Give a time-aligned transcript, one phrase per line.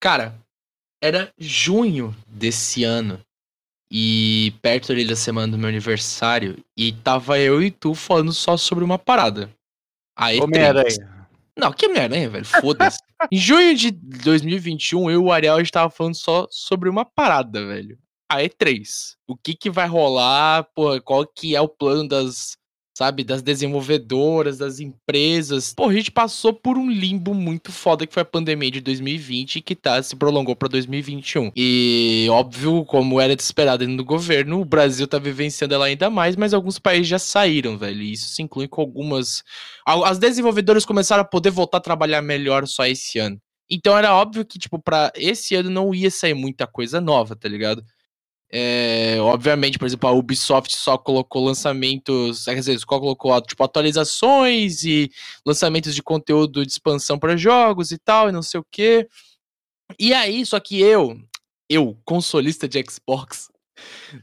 [0.00, 0.34] Cara,
[1.02, 3.20] era junho desse ano.
[3.90, 6.62] E perto ali da semana do meu aniversário.
[6.76, 9.50] E tava eu e tu falando só sobre uma parada.
[10.16, 10.40] Aí.
[10.40, 11.28] Homem-Aranha.
[11.56, 12.44] Não, que Homem-Aranha, velho?
[12.44, 12.98] Foda-se.
[13.32, 17.04] em junho de 2021, eu e o Ariel a gente tava falando só sobre uma
[17.04, 17.98] parada, velho.
[18.30, 19.16] A E3.
[19.26, 20.64] O que que vai rolar?
[20.74, 22.58] Porra, qual que é o plano das
[22.98, 23.22] sabe?
[23.22, 25.72] Das desenvolvedoras, das empresas.
[25.76, 29.60] Pô, a gente passou por um limbo muito foda que foi a pandemia de 2020
[29.60, 31.52] que tá, se prolongou pra 2021.
[31.54, 36.10] E, óbvio, como era de esperado dentro do governo, o Brasil tá vivenciando ela ainda
[36.10, 38.02] mais, mas alguns países já saíram, velho.
[38.02, 39.44] E isso se inclui com algumas.
[39.86, 43.40] As desenvolvedoras começaram a poder voltar a trabalhar melhor só esse ano.
[43.70, 47.48] Então era óbvio que, tipo, pra esse ano não ia sair muita coisa nova, tá
[47.48, 47.84] ligado?
[48.50, 54.84] É, obviamente, por exemplo, a Ubisoft só colocou lançamentos, quer dizer, só colocou tipo, atualizações
[54.84, 55.10] e
[55.44, 59.06] lançamentos de conteúdo de expansão para jogos e tal, e não sei o que.
[59.98, 61.20] E aí, só que eu,
[61.68, 63.50] eu, consolista de Xbox,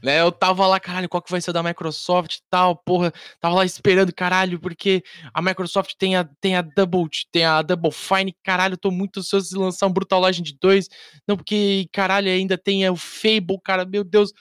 [0.02, 0.20] né?
[0.20, 3.64] Eu tava lá, caralho, qual que vai ser da Microsoft e tal, porra, tava lá
[3.64, 8.76] esperando, caralho, porque a Microsoft tem a, tem a Double, tem a Double Fine, caralho,
[8.76, 10.88] tô muito ansioso de lançar um Brutal Legend 2,
[11.26, 14.32] não, porque, caralho, ainda tem o Fable, cara, meu Deus.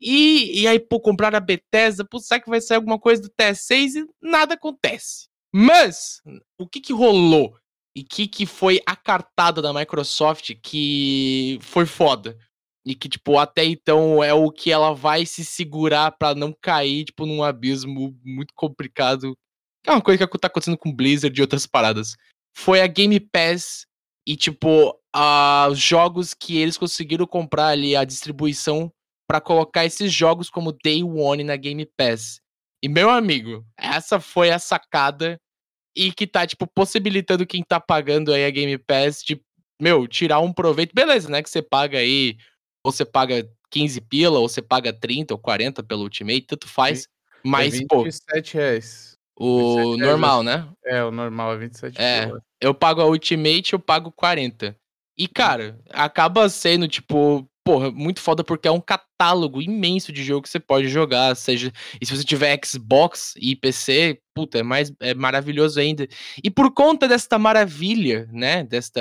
[0.00, 3.30] E, e aí, pô, comprar a Bethesda, pô, será que vai sair alguma coisa do
[3.30, 5.28] TS6 e nada acontece.
[5.52, 6.20] Mas,
[6.58, 7.56] o que que rolou?
[7.94, 12.36] E que que foi a cartada da Microsoft que foi foda?
[12.86, 17.06] E que, tipo, até então é o que ela vai se segurar para não cair,
[17.06, 19.34] tipo, num abismo muito complicado.
[19.86, 22.14] É uma coisa que tá acontecendo com Blizzard e outras paradas.
[22.56, 23.86] Foi a Game Pass
[24.26, 24.98] e, tipo,
[25.70, 28.92] os jogos que eles conseguiram comprar ali, a distribuição
[29.26, 32.38] para colocar esses jogos como Day One na Game Pass.
[32.82, 35.40] E, meu amigo, essa foi a sacada
[35.96, 39.40] e que tá, tipo, possibilitando quem tá pagando aí a Game Pass de,
[39.80, 40.94] meu, tirar um proveito.
[40.94, 41.42] Beleza, né?
[41.42, 42.36] Que você paga aí
[42.84, 47.00] ou você paga 15 pila, ou você paga 30 ou 40 pelo Ultimate, tanto faz.
[47.00, 47.06] Sim.
[47.44, 48.04] Mas, é pô.
[48.04, 49.14] 27 reais.
[49.36, 50.60] O 27 normal, reais.
[50.64, 50.72] né?
[50.84, 52.42] É, o normal é 27 É, pila.
[52.60, 54.76] eu pago a Ultimate, eu pago 40.
[55.16, 60.42] E, cara, acaba sendo, tipo, porra, muito foda porque é um catálogo imenso de jogo
[60.42, 64.92] que você pode jogar, seja, e se você tiver Xbox e PC, puta, é mais
[65.00, 66.06] é maravilhoso ainda.
[66.42, 69.00] E por conta desta maravilha, né, desta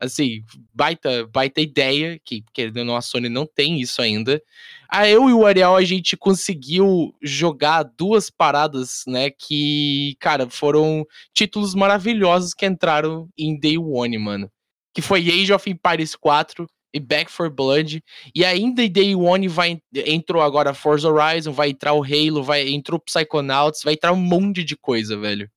[0.00, 0.42] assim,
[0.74, 4.42] baita, baita ideia, que querendo ou não, a Sony não tem isso ainda.
[4.88, 11.04] A eu e o Ariel, a gente conseguiu jogar duas paradas, né, que, cara, foram
[11.34, 14.50] títulos maravilhosos que entraram em Day One, mano.
[14.94, 18.02] Que foi Age of Empires 4 e Back for Blood.
[18.34, 22.68] E ainda em Day One vai, entrou agora Forza Horizon, vai entrar o Halo, vai,
[22.68, 25.50] entrou Psychonauts, vai entrar um monte de coisa, velho.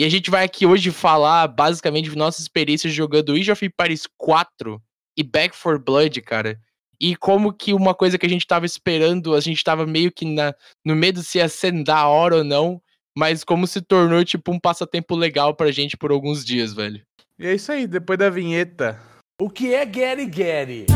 [0.00, 4.04] E a gente vai aqui hoje falar basicamente de nossas experiências jogando Age of Empires
[4.16, 4.82] 4
[5.14, 6.58] e Back 4 Blood, cara.
[6.98, 10.24] E como que uma coisa que a gente tava esperando, a gente tava meio que
[10.24, 12.80] na, no medo se ia ser da hora ou não,
[13.14, 17.02] mas como se tornou tipo um passatempo legal pra gente por alguns dias, velho.
[17.38, 18.98] E é isso aí, depois da vinheta.
[19.38, 20.86] O que é Gary Gary?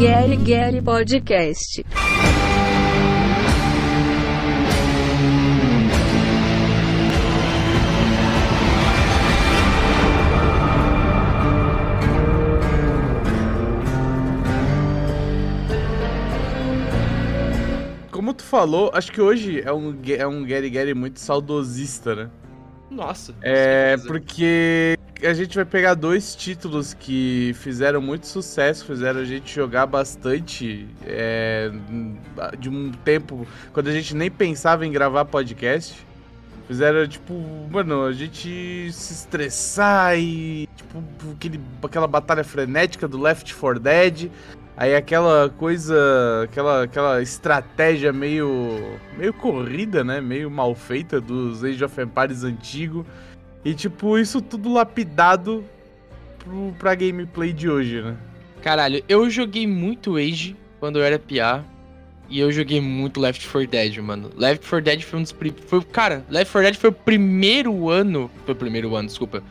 [0.00, 1.84] Gary Gary Podcast.
[18.10, 22.30] Como tu falou, acho que hoje é um, é um Gary Gary muito saudosista, né?
[22.90, 23.34] Nossa.
[23.42, 29.54] É, porque a gente vai pegar dois títulos que fizeram muito sucesso, fizeram a gente
[29.54, 31.70] jogar bastante é,
[32.58, 36.06] de um tempo quando a gente nem pensava em gravar podcast.
[36.66, 37.34] Fizeram, tipo,
[37.68, 44.30] mano, a gente se estressar e, tipo, aquele, aquela batalha frenética do Left 4 Dead.
[44.76, 50.20] Aí aquela coisa, aquela, aquela estratégia meio, meio corrida, né?
[50.20, 53.04] Meio mal feita dos Age of Empires antigo.
[53.64, 55.64] E tipo, isso tudo lapidado
[56.38, 58.16] pro, pra gameplay de hoje, né?
[58.62, 61.64] Caralho, eu joguei muito Age quando eu era PA.
[62.28, 64.30] E eu joguei muito Left 4 Dead, mano.
[64.36, 65.34] Left 4 Dead foi um dos.
[65.66, 68.30] Foi, cara, Left 4 Dead foi o primeiro ano.
[68.44, 69.42] Foi o primeiro ano, desculpa.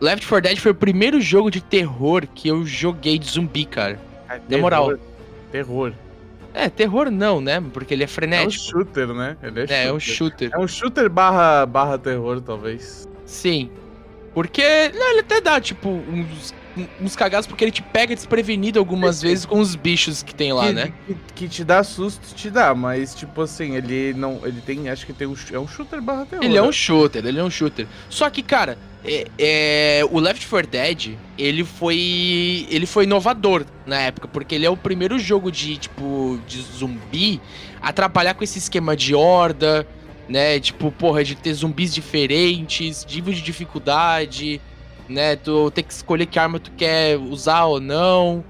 [0.00, 4.00] Left 4 Dead foi o primeiro jogo de terror que eu joguei de zumbi, cara.
[4.28, 4.98] É, Na moral.
[5.52, 5.92] Terror.
[6.58, 7.62] É, terror não, né?
[7.72, 8.64] Porque ele é frenético.
[8.64, 9.36] É um shooter, né?
[9.40, 10.50] Ele é, é, é um shooter.
[10.52, 13.08] É um shooter barra, barra terror, talvez.
[13.24, 13.70] Sim.
[14.34, 16.52] Porque, não, ele até dá, tipo, uns,
[17.00, 20.66] uns cagados porque ele te pega desprevenido algumas vezes com os bichos que tem lá,
[20.66, 20.92] que, né?
[21.06, 24.40] Que, que te dá susto, te dá, mas tipo assim, ele não.
[24.44, 24.88] Ele tem.
[24.88, 25.36] Acho que tem um.
[25.52, 26.44] É um shooter barra terror.
[26.44, 26.72] Ele é um né?
[26.72, 27.86] shooter, ele é um shooter.
[28.08, 28.78] Só que, cara,
[29.08, 32.66] é, é, o Left 4 Dead, ele foi.
[32.70, 37.40] Ele foi inovador na época, porque ele é o primeiro jogo de, tipo, de zumbi
[37.80, 39.86] a trabalhar com esse esquema de horda,
[40.28, 40.60] né?
[40.60, 44.60] Tipo, porra, de ter zumbis diferentes, nível de dificuldade,
[45.08, 45.36] né?
[45.36, 48.44] Tu tem que escolher que arma tu quer usar ou não.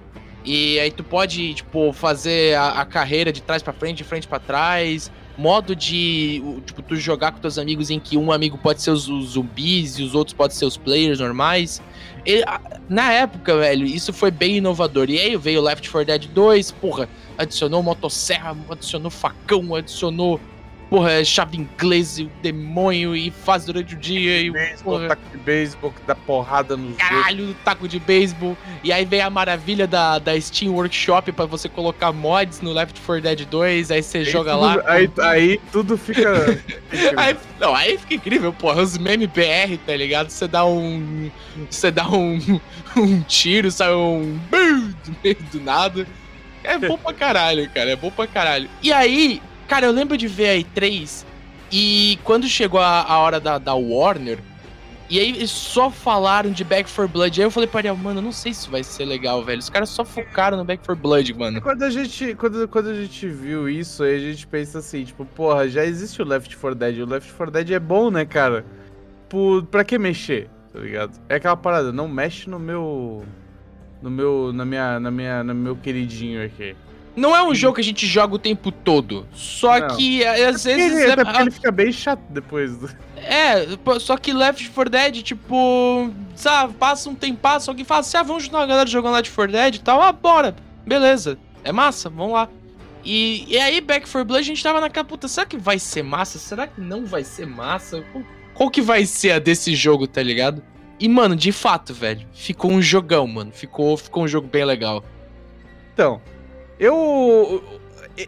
[0.45, 4.27] E aí tu pode, tipo, fazer a, a carreira de trás pra frente, de frente
[4.27, 5.11] pra trás.
[5.39, 9.03] Modo de, tipo, tu jogar com teus amigos em que um amigo pode ser os,
[9.05, 11.81] zumbis e os outros podem ser os players normais.
[12.27, 15.09] E, a- na época, velho, isso foi bem inovador.
[15.09, 17.09] E aí veio Left 4 Dead 2, porra,
[17.39, 20.41] adicionou motosserra, adicionou facão, adicionou,
[20.91, 25.09] porra, chave inglesa, e o demônio, e faz durante o dia, e o Beisebol, porra,
[25.09, 26.97] taco de beisebol que dá porrada outros.
[26.97, 28.57] caralho, taco de beisebol.
[28.83, 33.01] E aí vem a maravilha da, da Steam Workshop pra você colocar mods no Left
[33.01, 34.83] 4 Dead 2, aí você Aí joga tudo- lá.
[34.87, 36.63] Aí, aí tudo fica.
[37.17, 38.83] Aí, não, aí fica incrível, porra.
[38.83, 40.31] Os memes BR, tá ligado?
[40.31, 41.31] Você dá um.
[41.71, 42.39] Você dá um.
[42.97, 44.41] Um tiro, sai um.
[44.51, 46.07] Do meio do nada.
[46.65, 47.91] É bom pra caralho, cara.
[47.91, 48.69] É bom pra caralho.
[48.83, 51.25] E aí, cara, eu lembro de ver a E3
[51.71, 54.39] e quando chegou a, a hora da, da Warner.
[55.11, 57.41] E aí eles só falaram de Back 4 Blood.
[57.41, 59.59] Aí eu falei pra Ariel, mano, não sei se vai ser legal, velho.
[59.59, 61.63] Os caras só focaram no Back 4 Blood, mano.
[61.63, 65.25] Quando a, gente, quando, quando a gente viu isso, aí a gente pensa assim, tipo,
[65.25, 66.99] porra, já existe o Left 4 Dead.
[66.99, 68.67] O Left 4 Dead é bom, né, cara?
[69.31, 70.51] Por, pra que mexer?
[70.73, 71.19] Tá ligado?
[71.29, 73.25] É aquela parada, não mexe no meu.
[74.03, 74.53] No meu.
[74.53, 75.01] Na minha.
[75.01, 75.43] Na minha.
[75.43, 76.77] No meu queridinho aqui.
[77.19, 79.27] Não é um jogo que a gente joga o tempo todo.
[79.35, 79.97] Só Não.
[79.97, 80.93] que às vezes.
[80.93, 82.77] Ele, é- até porque ele fica bem chato depois.
[82.77, 83.67] do- É,
[84.01, 88.45] só que Left 4 Dead, tipo, sabe, passa um tempasso, alguém fala assim, ah, vamos
[88.45, 90.55] juntar uma galera jogando Left 4 Dead e tal, ah, bora,
[90.87, 92.49] beleza, é massa, vamos lá.
[93.05, 96.03] E, e aí, Back 4 Blood, a gente tava naquela, puta, será que vai ser
[96.03, 96.39] massa?
[96.39, 98.03] Será que não vai ser massa?
[98.13, 98.25] Qual,
[98.55, 100.63] qual que vai ser a desse jogo, tá ligado?
[101.01, 105.05] E, mano, de fato, velho, ficou um jogão, mano, ficou, ficou um jogo bem legal.
[105.95, 106.21] Então,
[106.79, 107.63] eu.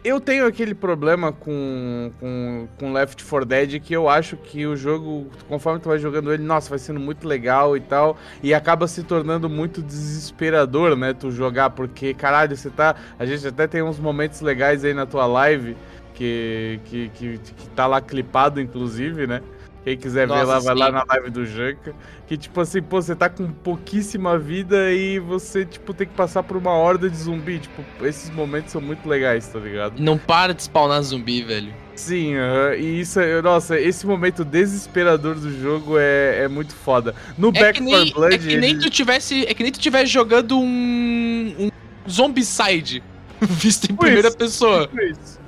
[0.05, 4.73] Eu tenho aquele problema com, com, com Left 4 Dead que eu acho que o
[4.73, 8.87] jogo, conforme tu vai jogando ele, nossa, vai sendo muito legal e tal, e acaba
[8.87, 12.95] se tornando muito desesperador, né, tu jogar, porque, caralho, você tá.
[13.19, 15.75] A gente até tem uns momentos legais aí na tua live,
[16.13, 19.41] que, que, que, que tá lá clipado, inclusive, né?
[19.83, 20.91] Quem quiser ver Nossa, lá, vai lá sim.
[20.91, 21.95] na live do Janka.
[22.27, 26.43] Que, tipo assim, pô, você tá com pouquíssima vida e você, tipo, tem que passar
[26.43, 27.57] por uma horda de zumbi.
[27.59, 29.99] Tipo, esses momentos são muito legais, tá ligado?
[29.99, 31.73] Não para de spawnar zumbi, velho.
[31.95, 37.13] Sim, aham, e isso, é- nossa, esse momento desesperador do jogo é, é muito foda.
[37.37, 39.45] No É Back que, 4 nem, Blood, é que nem ele- tu tivesse.
[39.45, 41.55] É que nem tu tivesse jogando um.
[41.59, 41.69] um
[42.09, 43.03] zombicide
[43.41, 44.37] visto em Tipo primeira isso.
[44.37, 44.87] pessoa.
[44.87, 45.40] Tipo isso.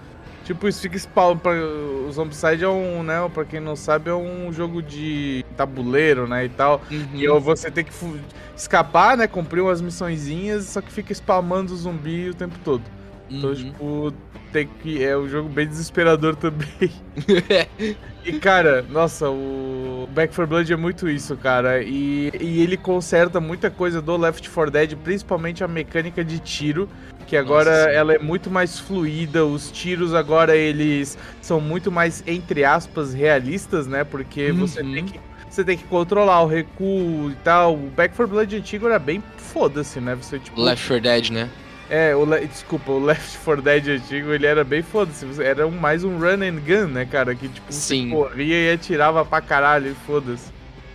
[0.43, 1.37] Tipo, isso fica spawn.
[1.37, 3.15] Pra, o Zombicide é um, né?
[3.33, 6.45] Pra quem não sabe, é um jogo de tabuleiro, né?
[6.45, 6.81] E tal.
[6.91, 7.07] Uhum.
[7.13, 7.93] E você tem que
[8.55, 9.27] escapar, né?
[9.27, 12.83] Cumprir umas missõezinhas, só que fica spamando zumbi o tempo todo.
[13.29, 13.55] Então, Uhum.
[13.55, 14.13] tipo,
[14.51, 15.03] tem que.
[15.03, 16.91] É um jogo bem desesperador também.
[18.25, 21.83] E, cara, nossa, o Back 4 Blood é muito isso, cara.
[21.83, 26.87] E, e ele conserta muita coisa do Left 4 Dead, principalmente a mecânica de tiro,
[27.33, 29.43] que agora Nossa, ela é muito mais fluida.
[29.43, 34.03] Os tiros agora eles são muito mais, entre aspas, realistas, né?
[34.03, 34.93] Porque você Uhum.
[34.93, 35.19] tem que.
[35.49, 37.73] Você tem que controlar o recuo e tal.
[37.75, 40.13] O Back 4 Blood antigo era bem foda-se, né?
[40.15, 40.59] Você, tipo.
[40.61, 41.49] Left 4 Dead, né?
[41.89, 45.25] É, o Le- desculpa, o Left 4 Dead antigo, ele era bem foda-se.
[45.25, 47.33] você- Era um, mais um run and gun, né, cara?
[47.35, 48.09] Que tipo, Sim.
[48.09, 50.51] você corria e atirava pra caralho e foda-se.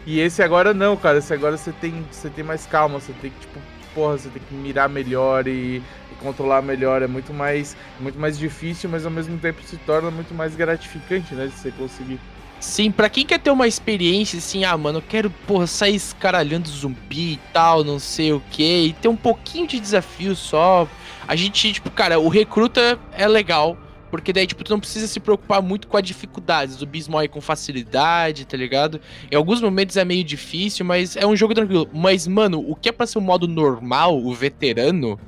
[0.07, 1.19] E esse agora não, cara.
[1.19, 3.59] Esse agora você tem, você tem mais calma, você tem que, tipo,
[3.95, 5.83] porra, você tem que mirar melhor e
[6.21, 7.03] controlar melhor.
[7.03, 11.35] É muito mais, muito mais difícil, mas ao mesmo tempo se torna muito mais gratificante,
[11.35, 11.49] né?
[11.49, 12.21] Se você conseguir.
[12.61, 16.69] Sim, pra quem quer ter uma experiência assim, ah, mano, eu quero, porra, sair escaralhando
[16.69, 20.89] zumbi e tal, não sei o que, e ter um pouquinho de desafio só.
[21.27, 23.79] A gente, tipo, cara, o recruta é legal,
[24.11, 26.73] porque daí, tipo, tu não precisa se preocupar muito com a dificuldade.
[26.73, 29.01] Os zumbis morrem com facilidade, tá ligado?
[29.31, 31.89] Em alguns momentos é meio difícil, mas é um jogo tranquilo.
[31.93, 35.19] Mas, mano, o que é pra ser um modo normal, o veterano,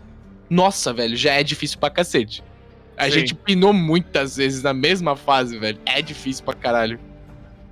[0.50, 2.42] nossa, velho, já é difícil pra cacete.
[2.96, 3.10] A Sim.
[3.12, 5.78] gente pinou muitas vezes na mesma fase, velho.
[5.86, 6.98] É difícil pra caralho.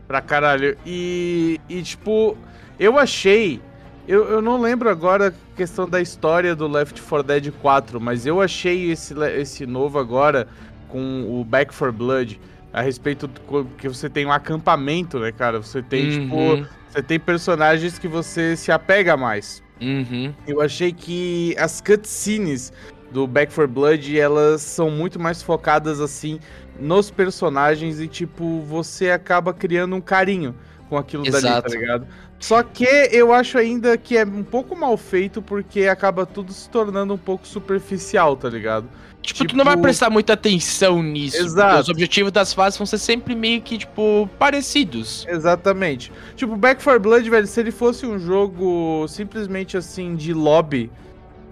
[0.07, 0.79] Pra caralho.
[0.87, 2.39] E, e tipo,
[2.79, 3.61] eu achei.
[4.07, 8.25] Eu, eu não lembro agora a questão da história do Left 4 Dead 4, mas
[8.25, 10.49] eu achei esse, esse novo agora
[10.89, 12.41] com o Back 4 Blood
[12.73, 15.61] a respeito do que você tem um acampamento, né, cara?
[15.61, 16.67] Você tem, tipo, Uhum.
[16.89, 19.63] você tem personagens que você se apega mais.
[19.81, 20.35] Uhum.
[20.47, 22.73] Eu achei que as cutscenes
[23.11, 26.39] do Back 4 Blood, elas são muito mais focadas assim
[26.79, 30.55] nos personagens e tipo, você acaba criando um carinho
[30.89, 31.69] com aquilo dali, Exato.
[31.71, 32.07] tá ligado?
[32.41, 36.69] Só que eu acho ainda que é um pouco mal feito porque acaba tudo se
[36.71, 38.89] tornando um pouco superficial, tá ligado?
[39.21, 41.37] Tipo, tu não vai Tipo- prestar muita atenção nisso.
[41.45, 41.81] Exato.
[41.83, 45.27] Os objetivos das fases vão ser sempre meio que, tipo, parecidos.
[45.29, 46.13] Exatamente.
[46.37, 50.91] Tipo, Back 4 Blood, velho, se ele fosse um jogo simplesmente assim de lobby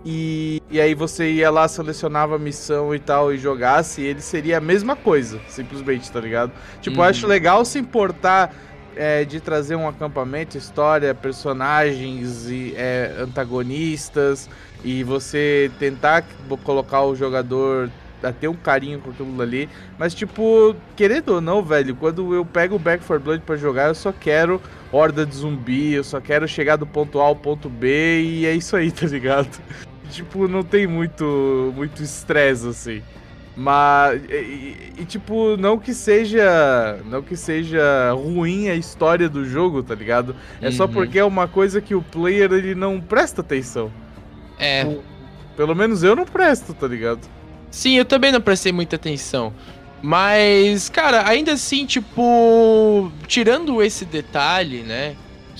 [0.05, 4.59] e, e aí você ia lá, selecionava a missão e tal e jogasse, ele seria
[4.59, 6.53] a mesma coisa, simplesmente, tá ligado?
[6.81, 7.09] Tipo, eu Uhum.
[7.09, 8.55] acho legal se importar
[8.97, 14.49] é, de trazer um acampamento, história, personagens e é, antagonistas
[14.85, 16.25] e você tentar
[16.65, 17.91] colocar o jogador
[18.23, 19.69] a ter um carinho com aquilo ali.
[19.99, 23.89] Mas, tipo, querendo ou não, velho, quando eu pego o Back 4 Blood pra jogar,
[23.89, 24.61] eu só quero
[24.91, 28.55] horda de zumbi, eu só quero chegar do ponto A ao ponto B e é
[28.55, 29.49] isso aí, tá ligado?
[30.11, 33.03] tipo, não tem muito muito estresse, assim.
[33.57, 36.99] Mas, e, e- e, tipo, não que seja.
[37.07, 40.37] Não que seja ruim a história do jogo, tá ligado?
[40.61, 40.93] É só Uhum.
[40.93, 43.91] porque é uma coisa que o player ele não presta atenção.
[44.59, 44.87] É.
[45.57, 47.21] Pelo menos eu não presto, tá ligado?
[47.71, 49.53] Sim, eu também não prestei muita atenção.
[50.03, 55.17] Mas, cara, ainda assim, tipo, tirando esse detalhe, né?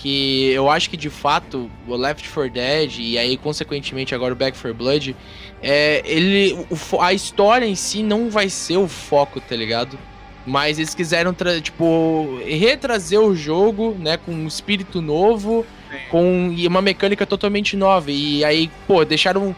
[0.07, 4.37] Que eu acho que de fato o Left 4 Dead e aí, consequentemente, agora o
[4.37, 5.17] Back 4 Blood,
[5.61, 9.99] é, ele, o a história em si não vai ser o foco, tá ligado?
[10.47, 15.67] Mas eles quiseram, tipo, retrazer o jogo, né, com um espírito novo,
[16.09, 18.09] com e uma mecânica totalmente nova.
[18.13, 19.57] E aí, pô, deixaram.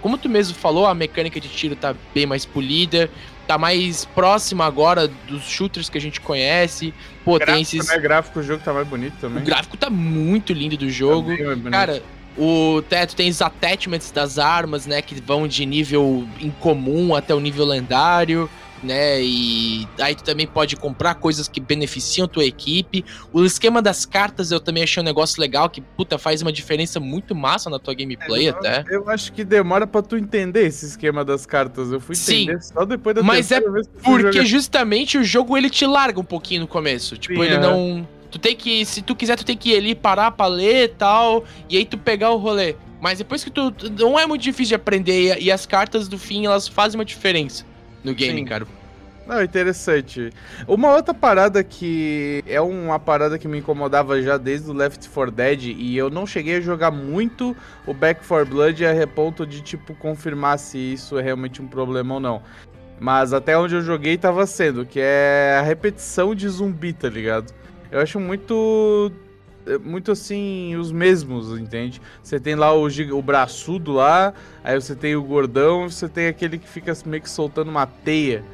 [0.00, 3.10] Como tu mesmo falou, a mecânica de tiro tá bem mais polida,
[3.46, 6.92] tá mais próxima agora dos shooters que a gente conhece.
[7.24, 7.88] Pô, tem Gráfico, esses.
[7.88, 7.98] né?
[7.98, 9.42] Gráfico, o jogo tá mais bonito também.
[9.42, 11.36] O gráfico tá muito lindo do jogo.
[11.36, 11.70] Bonito.
[11.70, 12.02] Cara,
[12.36, 15.00] o teto tem os attachments das armas, né?
[15.00, 18.50] Que vão de nível incomum até o nível lendário,
[18.82, 19.22] né?
[19.22, 23.04] E aí tu também pode comprar coisas que beneficiam tua equipe.
[23.32, 27.00] O esquema das cartas eu também achei um negócio legal que, puta, faz uma diferença
[27.00, 28.84] muito massa na tua gameplay eu, até.
[28.88, 31.90] eu acho que demora pra tu entender esse esquema das cartas.
[31.90, 32.42] Eu fui Sim.
[32.42, 36.62] entender só depois da Mas fui Porque justamente o jogo ele te larga um pouquinho
[36.62, 37.16] no começo.
[37.16, 37.70] Tipo, Sim, ele aham.
[37.70, 38.08] não.
[38.30, 38.84] Tu tem que.
[38.84, 41.44] Se tu quiser, tu tem que ir ali parar pra ler e tal.
[41.70, 42.74] E aí tu pegar o rolê.
[43.00, 43.72] Mas depois que tu.
[43.98, 45.38] Não é muito difícil de aprender.
[45.38, 47.64] E, e as cartas do fim, elas fazem uma diferença
[48.06, 48.44] no game, Sim.
[48.44, 48.66] cara.
[49.26, 50.32] Não, interessante.
[50.68, 55.34] Uma outra parada que é uma parada que me incomodava já desde o Left 4
[55.34, 59.60] Dead e eu não cheguei a jogar muito o Back 4 Blood a ponto de
[59.60, 62.40] tipo confirmar se isso é realmente um problema ou não.
[63.00, 67.52] Mas até onde eu joguei tava sendo, que é a repetição de zumbi, tá ligado?
[67.90, 69.10] Eu acho muito
[69.82, 72.00] muito assim, os mesmos, entende?
[72.22, 74.32] Você tem lá o, giga- o braçudo lá,
[74.62, 78.44] aí você tem o gordão, você tem aquele que fica meio que soltando uma teia,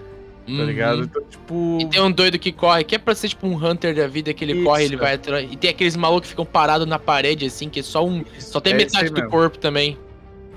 [0.46, 0.64] tá Uhum.
[0.64, 1.02] ligado?
[1.04, 1.78] Então, tipo.
[1.80, 4.32] E tem um doido que corre, que é pra ser tipo um Hunter da vida,
[4.34, 4.64] que ele Isso.
[4.64, 5.46] corre, ele vai atrás.
[5.50, 8.24] E tem aqueles malucos que ficam parados na parede, assim, que é só um.
[8.38, 9.30] Só tem É metade do mesmo.
[9.30, 9.96] corpo também.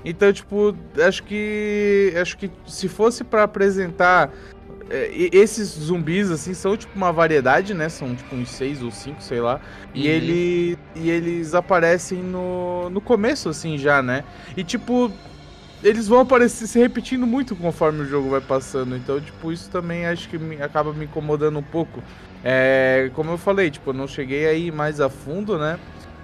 [0.04, 0.74] Então, tipo,
[1.06, 2.12] acho que.
[2.20, 4.32] Acho que se fosse pra apresentar.
[4.90, 7.88] É, e- esses zumbis, assim, são tipo uma variedade, né?
[7.88, 9.60] São tipo uns seis ou cinco, sei lá.
[9.94, 10.08] E, Uhum.
[10.08, 14.24] ele, e eles aparecem no, no começo, assim, já, né?
[14.56, 15.18] E tipo.
[15.82, 18.96] Eles vão aparecer se repetindo muito conforme o jogo vai passando.
[18.96, 22.02] Então, tipo, isso também acho que me- acaba me incomodando um pouco.
[22.42, 25.78] É, como eu falei, tipo, eu não cheguei aí mais a fundo, né?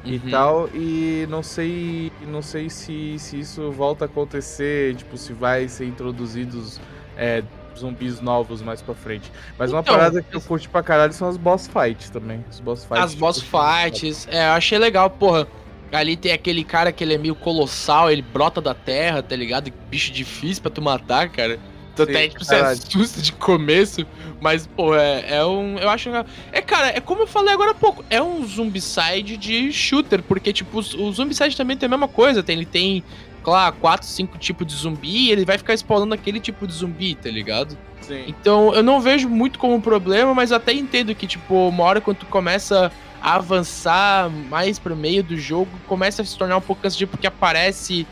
[0.04, 0.18] e Uhum.
[0.18, 5.68] tal, e não sei, não sei se, se isso volta a acontecer, tipo, se vai
[5.68, 6.80] ser introduzidos
[7.14, 7.44] é,
[7.78, 9.30] zumbis novos mais pra frente.
[9.58, 12.44] Mas uma Então, parada que eu curti pra caralho são as boss fights também.
[12.50, 13.04] Os boss fights.
[13.04, 15.46] As boss fights, é, eu achei legal, porra.
[15.90, 19.70] Ali tem aquele cara que ele é meio colossal, ele brota da terra, tá ligado?
[19.90, 21.58] Bicho difícil pra tu matar, cara.
[21.94, 24.06] Tu Sim, até, tipo, você assusta de começo,
[24.40, 25.78] mas, pô, é, é um.
[25.78, 26.08] Eu acho.
[26.50, 30.54] É, cara, é como eu falei agora há pouco, é um zumbicide de shooter, porque,
[30.54, 33.04] tipo, o zumbicide também tem a mesma coisa, tem, ele tem,
[33.42, 37.14] claro, quatro, cinco tipos de zumbi e ele vai ficar spawnando aquele tipo de zumbi,
[37.14, 37.76] tá ligado?
[38.00, 38.24] Sim.
[38.26, 42.00] Então, eu não vejo muito como problema, mas eu até entendo que, tipo, uma hora
[42.00, 46.60] quando tu começa a avançar mais pro meio do jogo, começa a se tornar um
[46.60, 48.06] pouco cansativo, porque aparece.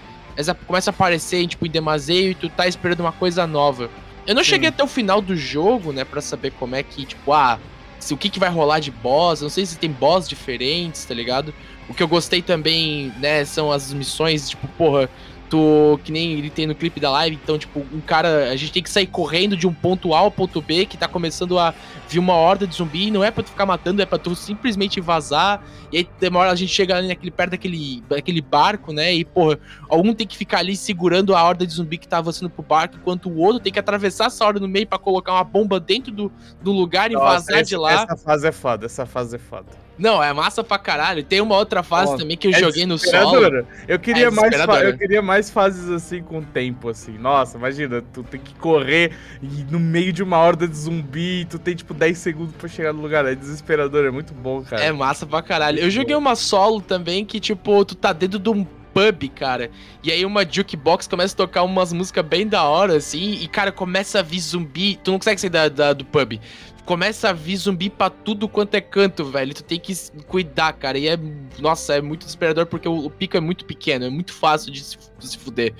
[0.66, 3.90] Começa a aparecer, tipo, em demaseio e tu tá esperando uma coisa nova.
[4.26, 4.50] Eu não Sim.
[4.50, 7.58] cheguei até o final do jogo, né, pra saber como é que, tipo, ah,
[7.98, 11.12] se, o que, que vai rolar de boss, não sei se tem boss diferentes, tá
[11.12, 11.52] ligado?
[11.90, 15.10] O que eu gostei também, né, são as missões, tipo, porra,
[15.50, 18.70] tu, que nem ele tem no clipe da live, então, tipo, um cara, a gente
[18.70, 21.74] tem que sair correndo de um ponto A ao ponto B, que tá começando a
[22.08, 24.36] vir uma horda de zumbi, e não é pra tu ficar matando, é pra tu
[24.36, 29.12] simplesmente vazar, e aí demora, a gente chega ali naquele, perto daquele, daquele barco, né,
[29.12, 32.48] e, porra, algum tem que ficar ali segurando a horda de zumbi que tá avançando
[32.48, 35.42] pro barco, enquanto o outro tem que atravessar essa horda no meio pra colocar uma
[35.42, 36.32] bomba dentro do,
[36.62, 38.04] do lugar e Nossa, vazar essa- de lá.
[38.04, 39.89] Essa fase é foda, essa fase é foda.
[40.00, 41.22] Não, é massa pra caralho.
[41.22, 43.64] Tem uma outra fase Ó, também que eu É joguei no solo.
[43.86, 47.18] Eu queria, É mais eu queria mais fases assim com tempo, assim.
[47.18, 51.58] Nossa, imagina, tu tem que correr e no meio de uma horda de zumbi, tu
[51.58, 53.26] tem tipo 10 segundos pra chegar no lugar.
[53.26, 54.82] É desesperador, é muito bom, cara.
[54.82, 55.78] É massa pra caralho.
[55.78, 59.70] Eu joguei uma solo também que, tipo, tu tá dentro de um pub, cara.
[60.02, 63.38] E aí uma jukebox começa a tocar umas músicas bem da hora, assim.
[63.40, 64.98] E, cara, começa a vir zumbi.
[65.02, 66.40] Tu não consegue sair da, da- do pub.
[66.84, 69.54] Começa a vir zumbi pra tudo quanto é canto, velho.
[69.54, 69.94] Tu tem que
[70.26, 70.98] cuidar, cara.
[70.98, 71.18] E é.
[71.58, 74.04] Nossa, é muito desesperador porque o, o pico é muito pequeno.
[74.06, 75.74] É muito fácil de se, de se fuder.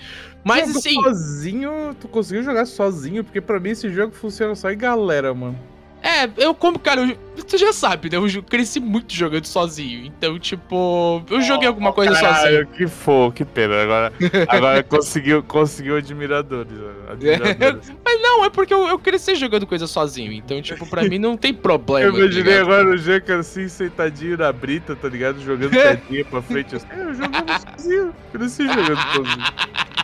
[0.45, 0.95] Mas Jogo assim.
[0.95, 5.59] sozinho, tu conseguiu jogar sozinho, porque pra mim esse jogo funciona só em galera, mano.
[6.02, 8.16] É, eu como, cara, eu, tu já sabe, né?
[8.16, 10.04] Eu cresci muito jogando sozinho.
[10.04, 12.35] Então, tipo, eu joguei alguma coisa sozinho.
[12.35, 13.83] Caralho, que fofo, que pena.
[13.83, 14.12] Agora,
[14.49, 16.73] agora conseguiu, conseguiu admiradores.
[17.09, 17.92] admiradores.
[18.04, 20.33] Mas não, é porque eu, eu cresci jogando coisa sozinho.
[20.33, 22.09] Então, tipo, pra mim não tem problema.
[22.09, 22.62] Eu tá imaginei ligado?
[22.62, 25.40] agora o Jeca assim, sentadinho na brita, tá ligado?
[25.42, 26.76] Jogando pedrinha pra frente.
[26.76, 26.87] Assim.
[26.90, 28.14] É, eu jogando sozinho.
[28.33, 29.45] Cresci jogando sozinho.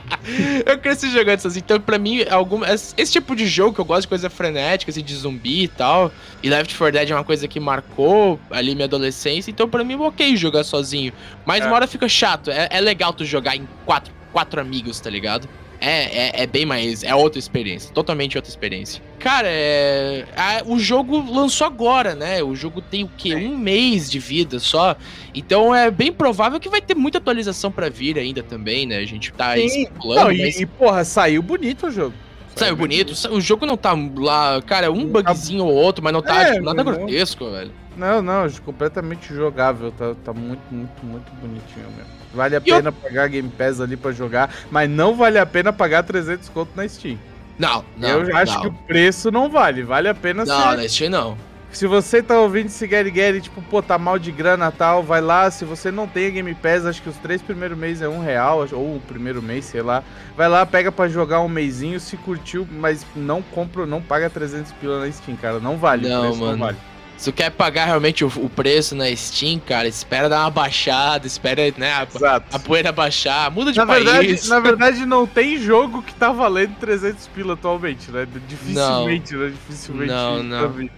[0.66, 1.62] Eu cresci jogando sozinho.
[1.64, 5.02] Então, pra mim, alguma, esse tipo de jogo que eu gosto de coisa frenética, assim,
[5.02, 6.12] de zumbi e tal.
[6.42, 9.50] E Left 4 Dead é uma coisa que marcou ali minha adolescência.
[9.50, 11.12] Então, pra mim, ok jogar sozinho.
[11.44, 11.66] Mas É.
[11.66, 12.50] uma hora fica chato.
[12.50, 15.48] É, é legal tu jogar em quatro, quatro amigos, tá ligado?
[15.80, 17.02] É, é, é bem mais.
[17.02, 17.92] É outra experiência.
[17.92, 19.02] Totalmente outra experiência.
[19.18, 20.24] Cara, é.
[20.36, 22.42] a- o jogo lançou agora, né?
[22.42, 23.34] O jogo tem o quê?
[23.34, 24.96] Um mês de vida só.
[25.34, 28.96] Então é bem provável que vai ter muita atualização pra vir ainda também, né?
[28.98, 29.64] A gente tá Sim.
[29.66, 30.24] especulando.
[30.24, 30.60] Não, e, mas...
[30.60, 32.14] e, porra, saiu bonito o jogo.
[32.54, 36.10] Saiu bonito, o jogo não tá lá, cara, um Não tá- bugzinho ou outro, mas
[36.10, 37.70] não tá É, tipo, nada não- grotesco, velho.
[37.96, 39.90] Não, não, completamente jogável.
[39.92, 42.12] Tá, tá muito, muito, muito bonitinho mesmo.
[42.34, 45.46] Vale a E eu- pena pagar Game Pass ali pra jogar, mas não vale a
[45.46, 47.18] pena pagar 300 conto na Steam.
[47.58, 48.08] Não, não.
[48.22, 48.60] eu acho não.
[48.60, 49.82] que o preço não vale.
[49.82, 51.38] Vale a pena Não, ser nesse não.
[51.72, 55.02] Se você tá ouvindo esse Gary Gary, tipo, pô, tá mal de grana e tal,
[55.02, 55.50] vai lá.
[55.50, 58.20] Se você não tem a Game Pass, acho que os três primeiros meses é um
[58.20, 60.02] real, ou o primeiro mês, sei lá.
[60.36, 64.72] Vai lá, pega pra jogar um mêsinho, se curtiu, mas não compra, não paga 300
[64.72, 65.58] pila na Steam, cara.
[65.58, 66.52] Não vale, Não, o preço mano.
[66.52, 66.76] não vale.
[67.16, 71.26] Se tu quer pagar realmente o, o preço na Steam, cara, espera dar uma baixada,
[71.26, 72.54] espera, né, a, Exato.
[72.54, 74.04] a poeira baixar, muda de Na país.
[74.04, 78.26] verdade, na verdade, não tem jogo que tá valendo 300 pila atualmente, né?
[78.46, 79.46] Dificilmente, né?
[79.48, 80.12] Dificilmente.
[80.12, 80.88] Não, não.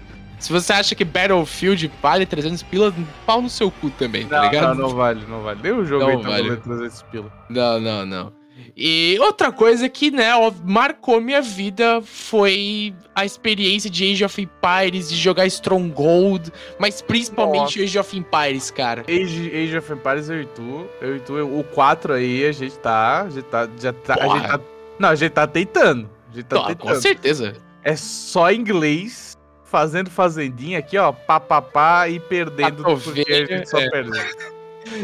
[0.41, 2.95] Se você acha que Battlefield vale 300 pila,
[3.27, 4.75] pau no seu cu também, tá Não, ligado?
[4.77, 5.61] não, não vale, não vale.
[5.63, 6.43] Nem o jogo Não aí tá vale.
[6.49, 7.33] valendo 300 pila.
[7.49, 8.33] Não, não, não.
[8.77, 14.41] E outra coisa que, né, ó, marcou minha vida foi a experiência de Age of
[14.41, 19.03] Empires, de jogar Stronghold, mas principalmente Age of Empires, cara.
[19.09, 22.79] Age, Age of Empires, eu e tu, eu e tu, o 4 aí, a gente
[22.79, 24.61] tá, a gente tá, já tá, a gente tá,
[24.99, 27.01] não, a gente tá tentando, a gente tá com tentando.
[27.01, 27.57] certeza.
[27.83, 33.69] É só inglês, fazendo fazendinha aqui, ó, pá, pá, pá, e perdendo, porque a gente
[33.69, 33.91] só é.
[33.91, 34.19] perde.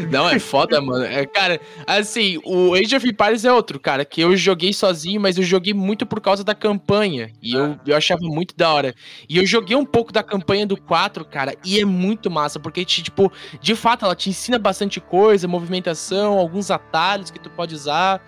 [0.09, 1.03] Não, é foda, mano.
[1.05, 5.37] É, cara, assim, o Age of Empires é outro, cara, que eu joguei sozinho, mas
[5.37, 7.31] eu joguei muito por causa da campanha.
[7.41, 8.95] E eu, eu achava muito da hora.
[9.27, 12.85] E eu joguei um pouco da campanha do 4, cara, e é muito massa, porque,
[12.85, 17.75] te, tipo, de fato, ela te ensina bastante coisa, movimentação, alguns atalhos que tu pode
[17.75, 18.21] usar.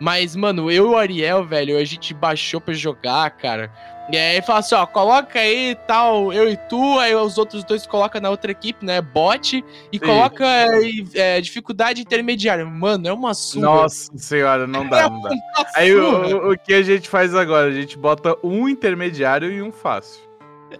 [0.00, 3.70] Mas, mano, eu e o Ariel, velho, a gente baixou pra jogar, cara.
[4.10, 7.86] E aí fala assim, ó, coloca aí tal, eu e tu, aí os outros dois
[7.86, 9.02] colocam na outra equipe, né?
[9.02, 10.04] Bot, e Sim.
[10.04, 12.64] coloca é, é, dificuldade intermediária.
[12.64, 13.66] Mano, é uma surra.
[13.66, 15.30] Nossa senhora, não dá, não dá.
[15.74, 17.66] Aí o- o que a gente faz agora?
[17.68, 20.27] A gente bota um intermediário e um fácil.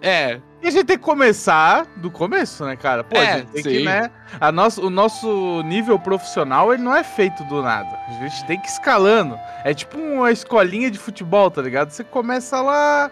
[0.02, 3.02] É, E a gente tem que começar do começo, né, cara?
[3.04, 3.84] Pô, É, a gente tem que, sim.
[3.84, 4.10] né?
[4.40, 7.98] A nosso, o nosso nível profissional, ele não é feito do nada.
[8.08, 9.38] A gente tem que ir escalando.
[9.64, 11.90] É tipo uma escolinha de futebol, tá ligado?
[11.90, 13.10] Você começa lá,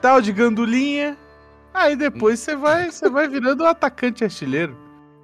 [0.00, 1.16] tal, de gandulinha.
[1.72, 4.76] Aí depois você vai, você vai virando um atacante artilheiro.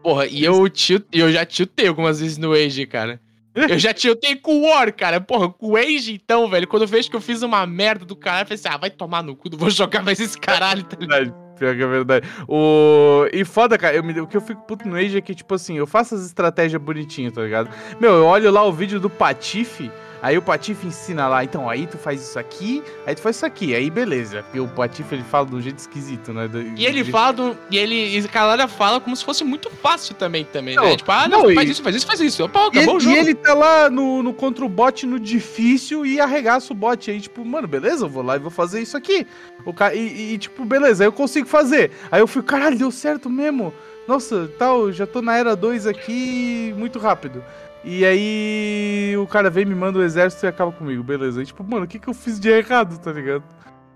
[0.02, 3.20] porra, e eu, tilt, eu já tiltei algumas vezes no Age, cara.
[3.54, 5.20] Eu já tiltei com o War, cara.
[5.20, 6.66] Porra, com o Age, então, velho.
[6.66, 8.90] Quando eu vejo que eu fiz uma merda do caralho, eu falei assim: ah, vai
[8.90, 11.32] tomar no cu, não vou jogar mais esse caralho, tá ligado?
[11.56, 12.28] Pior que é verdade.
[12.48, 13.26] O...
[13.32, 14.20] E foda, cara, me...
[14.20, 16.82] o que eu fico puto no Age é que, tipo assim, eu faço as estratégias
[16.82, 17.70] bonitinhas, tá ligado?
[18.00, 19.90] Meu, eu olho lá o vídeo do Patife,
[20.24, 23.44] Aí o Patife ensina lá, então, aí tu faz isso aqui, aí tu faz isso
[23.44, 24.42] aqui, aí beleza.
[24.42, 26.48] Porque o Patife ele fala de um jeito esquisito, né?
[26.48, 27.94] Do- E ele de- fala do, E ele.
[28.16, 30.96] E a galera fala como se fosse muito fácil também, também, Não, né?
[30.96, 32.40] Tipo, ah, não, não, faz e- isso, faz isso, faz isso.
[32.40, 33.14] E acabou ele, o jogo.
[33.14, 37.10] e ele tá lá no, no contra o bot no difícil e arregaça o bot.
[37.10, 39.26] Aí, tipo, mano, beleza, eu vou lá e vou fazer isso aqui.
[39.62, 39.94] O ca...
[39.94, 41.90] e, e, tipo, beleza, aí eu consigo fazer.
[42.10, 43.74] Aí eu fico, caralho, deu certo mesmo.
[44.08, 47.42] Nossa, tal, já tô na era 2 aqui muito rápido.
[47.84, 51.40] E aí o cara vem, me manda o exército e acaba comigo, beleza.
[51.40, 53.44] Aí, tipo, mano, o que que eu fiz de errado, tá ligado?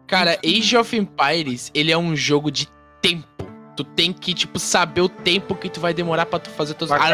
[0.07, 2.68] Cara, Age of Empires, ele é um jogo de
[3.01, 3.27] tempo.
[3.77, 6.90] Tu tem que, tipo, saber o tempo que tu vai demorar pra tu fazer tuas
[6.90, 7.09] armas.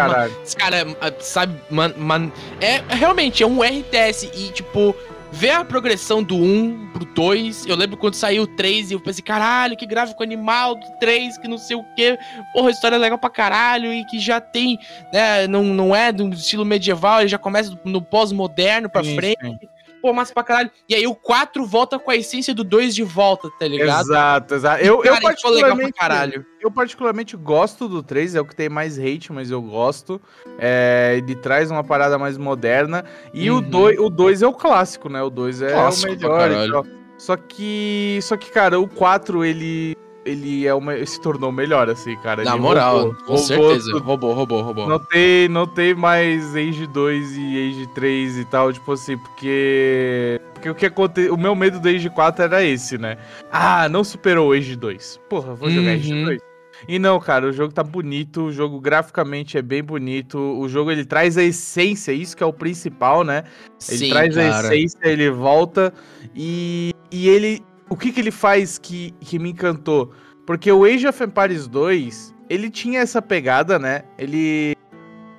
[0.55, 0.97] caralho.
[0.97, 4.97] Cara, sabe, mano, man, é realmente é um RTS e tipo
[5.35, 7.67] ver a progressão do 1 pro 2.
[7.67, 11.37] Eu lembro quando saiu o 3 e eu pensei, caralho, que gráfico animal do 3,
[11.39, 12.17] que não sei o quê.
[12.53, 14.79] Porra, a história é legal pra caralho e que já tem,
[15.13, 19.39] né, não, não é do estilo medieval, ele já começa no pós-moderno pra Sim, frente.
[19.41, 19.69] sim.
[20.05, 20.71] Pô, massa pra caralho.
[20.87, 24.03] E aí o 4 volta com a essência do 2 de volta, tá ligado?
[24.03, 24.85] Exato, exato.
[24.85, 26.47] Eu, eu, Cara, pra particularmente, caralho.
[26.61, 30.21] eu particularmente gosto do 3, é o que tem mais hate, mas eu gosto.
[30.59, 33.03] É, ele traz uma parada mais moderna.
[33.33, 33.57] E Uhum.
[33.57, 35.23] o 2 o dois é o clássico, né?
[35.23, 36.85] O 2 é Clássico o melhor.
[37.17, 38.19] Só que.
[38.21, 39.97] Só que, cara, o 4, ele.
[40.25, 42.43] Ele é uma, se tornou melhor, assim, cara.
[42.45, 43.91] Na Ele moral, roubou- com roubou certeza.
[43.93, 43.99] tudo.
[44.05, 44.89] Roubou, roubou, roubou.
[44.89, 50.41] Não tem, não tem mais Age 2 e Age 3 e tal, tipo assim, porque.
[50.55, 51.35] Porque o que aconteceu.
[51.35, 53.19] O meu medo do Age 4 era esse, né?
[53.53, 55.21] Ah, não superou o Age 2.
[55.29, 56.25] Porra, vou jogar Age Uhum.
[56.25, 56.41] 2.
[56.89, 60.91] E não, cara, o jogo tá bonito, o jogo graficamente é bem bonito, o jogo
[60.91, 63.45] ele traz a essência, isso que é o principal, né?
[63.89, 64.69] Ele Sim, traz cara.
[64.69, 65.93] a essência, ele volta
[66.35, 67.63] e, e ele.
[67.95, 70.13] O que que ele faz que, que me encantou?
[70.45, 74.03] Porque o Age of Empires 2, ele tinha essa pegada, né?
[74.19, 74.75] Ele.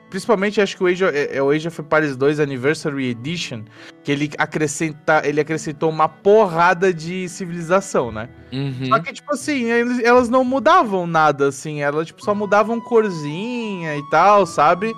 [0.09, 3.63] Principalmente acho que o Age, of- é é o Age of Empires 2 Anniversary Edition,
[4.03, 8.29] que ele acrescenta, ele acrescentou uma porrada de civilização, né?
[8.53, 8.85] Uhum.
[8.87, 9.65] Só que, tipo assim,
[10.03, 11.81] elas não mudavam nada, assim.
[11.81, 14.93] Elas, tipo, só mudavam corzinha e tal, sabe?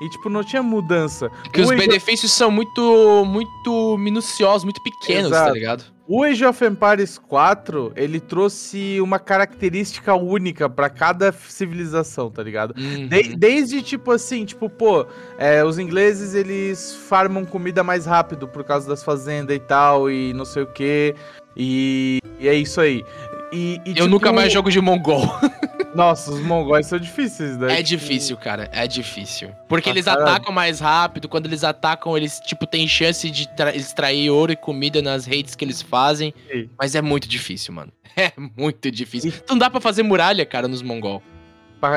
[0.00, 1.30] E, tipo, não tinha mudança.
[1.52, 5.54] Que os O Age- benefícios são muito, muito minuciosos, muito pequenos, tá Exato.
[5.54, 5.84] ligado?
[6.06, 12.74] O Age of Empires 4, ele trouxe uma característica única pra cada civilização, tá ligado?
[12.76, 13.06] Uhum.
[13.06, 15.06] De- desde, tipo assim, tipo, pô,
[15.38, 20.32] é, os ingleses, eles farmam comida mais rápido por causa das fazendas e tal, e
[20.34, 21.14] não sei o quê.
[21.56, 23.04] E, e é isso aí.
[23.52, 25.22] E, e, Eu tipo, nunca mais jogo de mongol.
[25.94, 27.78] Nossa, os mongóis são difíceis, né?
[27.78, 28.68] É difícil, cara.
[28.72, 29.50] É difícil.
[29.68, 30.26] Porque Pra eles caralho.
[30.28, 31.28] atacam mais rápido.
[31.28, 35.54] Quando eles atacam, eles, tipo, têm chance de tra- extrair ouro e comida nas redes
[35.54, 36.32] que eles fazem.
[36.50, 36.70] Sim.
[36.78, 37.92] Mas é muito difícil, mano.
[38.16, 39.32] É muito difícil.
[39.48, 41.22] Não dá pra fazer muralha, cara, nos mongol.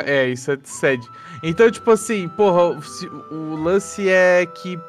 [0.05, 1.05] É, isso é de sede.
[1.43, 2.79] Então, tipo assim, porra,
[3.31, 4.79] o lance é que.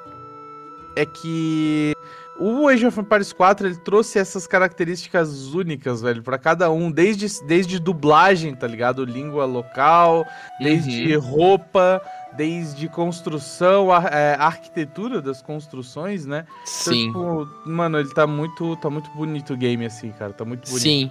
[0.96, 1.92] É que.
[2.38, 7.26] O Age of Empires 4 ele trouxe essas características únicas, velho, pra cada um, desde,
[7.46, 9.04] desde dublagem, tá ligado?
[9.04, 10.26] Língua local,
[10.60, 11.22] desde Uhum.
[11.22, 12.02] roupa,
[12.36, 16.44] desde construção, a, é, arquitetura das construções, né?
[16.62, 17.06] Então, Sim.
[17.06, 20.32] tipo, mano, ele tá muito, tá muito bonito o game, assim, cara.
[20.34, 20.82] Tá muito bonito.
[20.82, 21.10] Sim.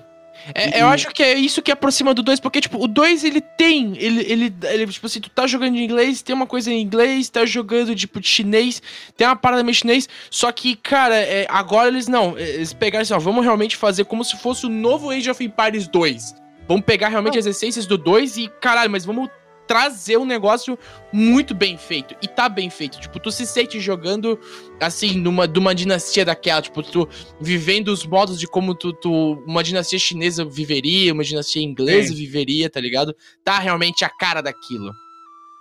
[0.54, 3.24] É, E- Eu acho que é isso que aproxima do 2, porque, tipo, o 2
[3.24, 3.98] ele tem.
[3.98, 7.30] Ele, ele, ele, tipo assim, tu tá jogando em inglês, tem uma coisa em inglês,
[7.30, 8.82] tá jogando, tipo, de chinês,
[9.18, 10.08] tem uma parada meio chinês.
[10.30, 12.38] Só que, cara, é, agora eles não.
[12.38, 15.88] Eles pegaram assim, ó, vamos realmente fazer como se fosse o novo Age of Empires
[15.88, 16.36] 2.
[16.68, 19.30] Vamos pegar realmente as essências do 2 e, caralho, mas vamos
[19.68, 20.78] trazer um negócio
[21.12, 22.16] muito bem feito.
[22.22, 23.00] E tá bem feito.
[23.00, 24.40] Tipo, tu se sente jogando,
[24.80, 26.62] assim, numa, numa dinastia daquela.
[26.62, 27.08] Tipo, tu
[27.40, 32.16] vivendo os modos de como tu, tu- uma dinastia chinesa viveria, uma dinastia inglesa Sim.
[32.16, 33.16] viveria, tá ligado?
[33.44, 34.92] Tá realmente a cara daquilo.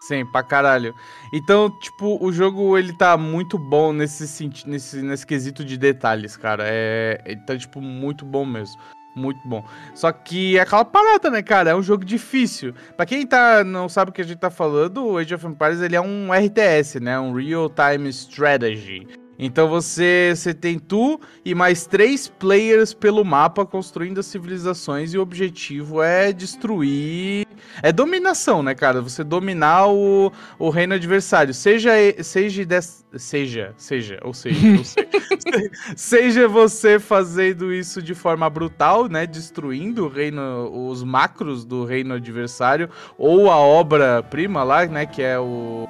[0.01, 0.95] Sim, pra caralho.
[1.33, 6.65] Então, tipo, o jogo ele tá muito bom nesse, nesse, nesse quesito de detalhes, cara.
[6.67, 8.77] É, ele tá, tipo, muito bom mesmo.
[9.15, 9.65] Muito bom.
[9.95, 11.71] Só que é aquela parada, né, cara?
[11.71, 12.75] É um jogo difícil.
[12.97, 15.81] Pra quem tá, não sabe o que a gente tá falando, o Age of Empires
[15.81, 17.19] ele é um RTS, né?
[17.19, 19.24] Um Real Time Strategy.
[19.39, 25.19] Então você, você tem tu e mais três players pelo mapa construindo as civilizações e
[25.19, 27.47] o objetivo é destruir.
[27.83, 29.01] É dominação, né, cara?
[29.01, 31.53] Você dominar o, o reino adversário.
[31.53, 35.09] Seja, e- seja, des, seja, seja, ou seja, não sei.
[35.97, 39.27] seja você fazendo isso de forma brutal, né?
[39.27, 45.07] Destruindo o reino, os macros do reino adversário, ou a obra-prima lá, né?
[45.07, 45.89] Que é o.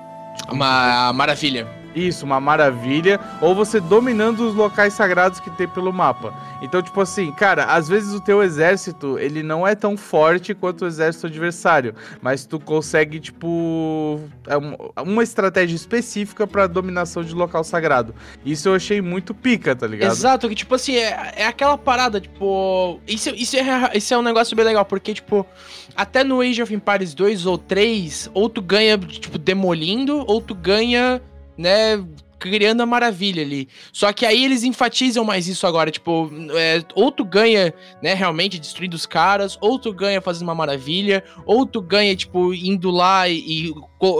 [0.50, 1.83] Uma maravilha.
[1.94, 3.20] Isso, uma maravilha.
[3.40, 6.34] Ou você dominando os locais sagrados que tem pelo mapa.
[6.62, 10.82] Então, tipo assim, cara, às vezes o teu exército, ele não é tão forte quanto
[10.82, 11.94] o exército adversário.
[12.22, 18.14] Mas tu consegue, tipo, é um- uma estratégia específica pra dominação de local sagrado.
[18.44, 20.10] Isso eu achei muito pica, tá ligado?
[20.12, 22.98] Exato, que tipo assim, é, é aquela parada, tipo.
[23.06, 25.46] Isso, isso, é, isso é um negócio bem legal, porque, tipo,
[25.94, 30.54] até no Age of Empires 2 ou 3, ou tu ganha, tipo, demolindo, ou tu
[30.54, 31.20] ganha,
[31.56, 32.04] né,
[32.38, 33.68] criando a maravilha ali.
[33.90, 38.58] Só que aí eles enfatizam mais isso agora, tipo, é, ou tu ganha, né, realmente
[38.58, 43.28] destruindo os caras, ou tu ganha fazendo uma maravilha, ou tu ganha, tipo, indo lá
[43.28, 43.74] e, e,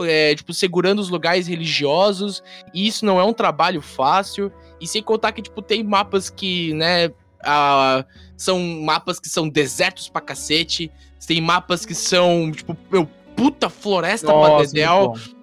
[0.09, 2.43] é, tipo, segurando os lugares religiosos,
[2.73, 4.51] e isso não é um trabalho fácil.
[4.81, 7.11] E sem contar que, tipo, tem mapas que, né,
[7.43, 8.05] ah,
[8.39, 10.91] são mapas que são desertos pra cacete,
[11.27, 14.75] tem mapas que são, tipo, meu, puta floresta pra Nossa,
[15.13, 15.34] muito bom.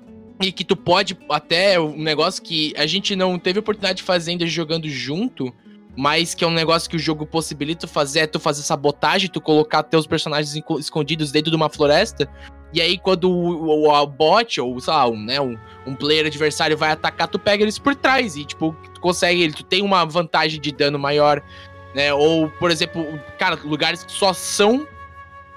[0.42, 4.32] E que tu pode até um negócio que a gente não teve oportunidade de fazer
[4.32, 5.54] ainda jogando junto,
[5.96, 9.42] mas que é um negócio que o jogo possibilita fazer, é tu fazer sabotagem, tu
[9.42, 12.30] colocar teus personagens escondidos dentro de uma floresta,
[12.74, 16.78] e aí quando o, o, bot, ou sei lá, um, né, um, um player adversário
[16.78, 20.60] vai atacar, tu pega eles por trás e, tipo, tu consegue, tu tem uma vantagem
[20.60, 21.44] de dano maior,
[21.94, 23.06] né, ou, por exemplo,
[23.38, 24.88] cara, lugares que só são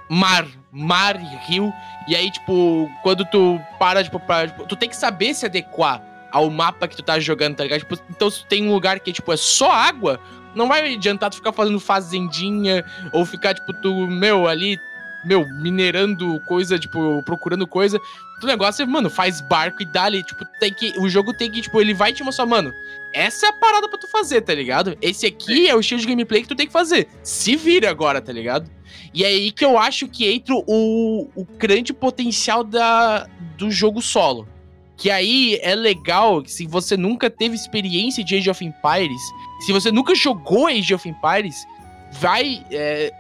[0.09, 1.73] mar, mar rio,
[2.09, 6.03] e aí, tipo, quando tu para, tipo, pra, tipo, tu tem que saber se adequar
[6.33, 7.79] ao mapa que tu tá jogando, tá ligado?
[7.79, 10.19] Tipo, então, se tem um lugar que, tipo, é só água,
[10.53, 14.77] não vai adiantar tu ficar fazendo fazendinha, ou ficar, tipo, tu, meu, ali,
[15.25, 17.99] meu, minerando coisa, tipo, procurando coisa.
[18.43, 20.95] O negócio é, mano, faz barco e dá ali, tipo, tem que.
[20.99, 22.73] O jogo tem que, tipo, ele vai te mostrar, mano,
[23.13, 24.97] essa é a parada pra tu fazer, tá ligado?
[25.01, 27.09] Esse aqui é o estilo de gameplay que tu tem que fazer.
[27.23, 28.71] Se vira agora, tá ligado?
[29.13, 34.03] E é aí que eu acho que entra o, o grande potencial da, do jogo
[34.03, 34.49] solo.
[34.97, 39.23] Que aí é legal se você nunca teve experiência de Age of Empires,
[39.61, 41.67] se você nunca jogou Age of Empires,
[42.13, 42.65] vai.
[42.71, 43.13] é,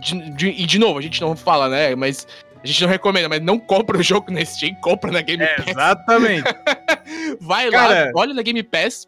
[0.00, 1.94] de- de- e de novo, a gente não fala, né?
[1.94, 2.26] Mas
[2.62, 5.56] a gente não recomenda, mas não compra o jogo na Steam, compra na Game É,
[5.56, 5.68] Pass.
[5.68, 6.44] exatamente.
[7.40, 9.06] Vai Cara, lá, olha na Game Pass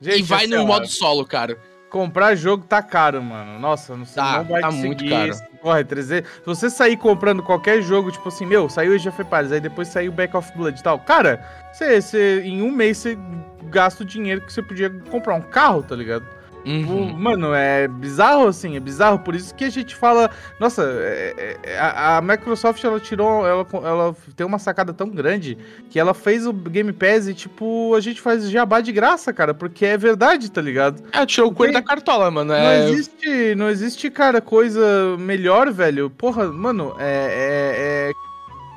[0.00, 1.56] Gente, e vai assim, no modo solo, cara.
[1.90, 3.58] Comprar jogo tá caro, mano.
[3.58, 5.30] Nossa, não sei, Tá, não vai tá muito caro.
[5.60, 6.28] Corre, 300.
[6.30, 9.88] Se você sair comprando qualquer jogo, tipo assim, meu, saiu Age of Empires, aí depois
[9.88, 10.98] saiu Back of Blood e tal.
[11.00, 13.16] Cara, você, você, em um mês você
[13.64, 16.26] gasta o dinheiro que você podia comprar um carro, tá ligado?
[16.64, 17.12] Uhum.
[17.18, 19.18] Mano, é bizarro assim, é bizarro.
[19.18, 20.30] Por isso que a gente fala.
[20.60, 23.46] Nossa, é- é- a, a Microsoft ela tirou.
[23.46, 25.58] Ela, ela tem uma sacada tão grande
[25.90, 29.52] que ela fez o Game Pass e, tipo, a gente faz jabá de graça, cara,
[29.52, 31.02] porque é verdade, tá ligado?
[31.12, 32.52] É, tirou o coelho da cartola, mano.
[32.52, 36.08] Não É, existe, não existe, cara, coisa melhor, velho.
[36.10, 38.12] Porra, mano, é.
[38.12, 38.12] É,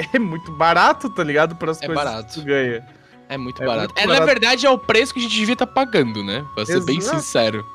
[0.02, 1.56] é, é muito barato, tá ligado?
[1.56, 2.28] Para as É coisas barato.
[2.34, 2.84] que tu ganha.
[3.30, 3.88] É muito É barato.
[3.94, 4.20] muito é, barato.
[4.20, 6.46] na verdade, é o preço que a gente devia estar pagando, né?
[6.54, 7.18] Pra ser bem Exato.
[7.20, 7.66] sincero.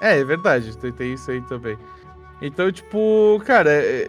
[0.00, 1.76] É, é verdade, tem, tem isso aí também.
[2.42, 4.08] Então, tipo, cara, é,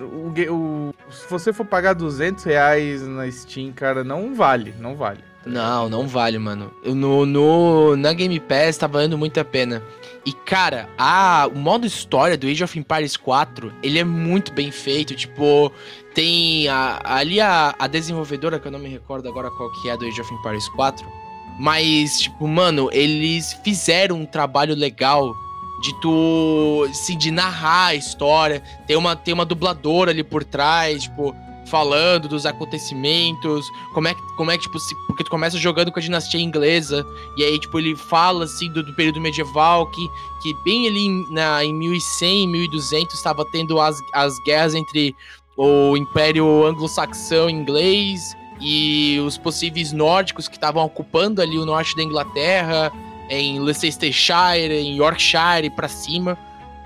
[0.00, 5.20] o, o- se você for pagar 200 reais na Steam, cara, não vale, não vale.
[5.46, 6.70] Não, não vale, mano.
[6.84, 9.82] No, no, na Game Pass tá valendo muito a pena.
[10.26, 14.70] E, cara, a, o modo história do Age of Empires 4, ele é muito bem
[14.70, 15.14] feito.
[15.14, 15.72] Tipo,
[16.14, 19.96] tem a- ali a, a desenvolvedora, que eu não me recordo agora qual que é
[19.96, 21.06] do Age of Empires 4.
[21.58, 25.32] Mas, tipo, mano, eles fizeram um trabalho legal
[25.82, 28.62] de tu, assim, de narrar a história.
[28.86, 31.34] Tem uma, tem uma dubladora ali por trás, tipo,
[31.70, 35.92] falando dos acontecimentos, como é que, como é que tipo, se, porque tu começa jogando
[35.92, 37.06] com a dinastia inglesa,
[37.36, 40.08] e aí, tipo, ele fala, assim, do, do período medieval, que,
[40.42, 45.14] que bem ali na, em 1100, 1200, estava tendo as, as guerras entre
[45.56, 52.02] o Império Anglo-Saxão inglês e os possíveis nórdicos que estavam ocupando ali o norte da
[52.02, 52.92] Inglaterra,
[53.28, 56.36] em Leicestershire, em Yorkshire, pra cima.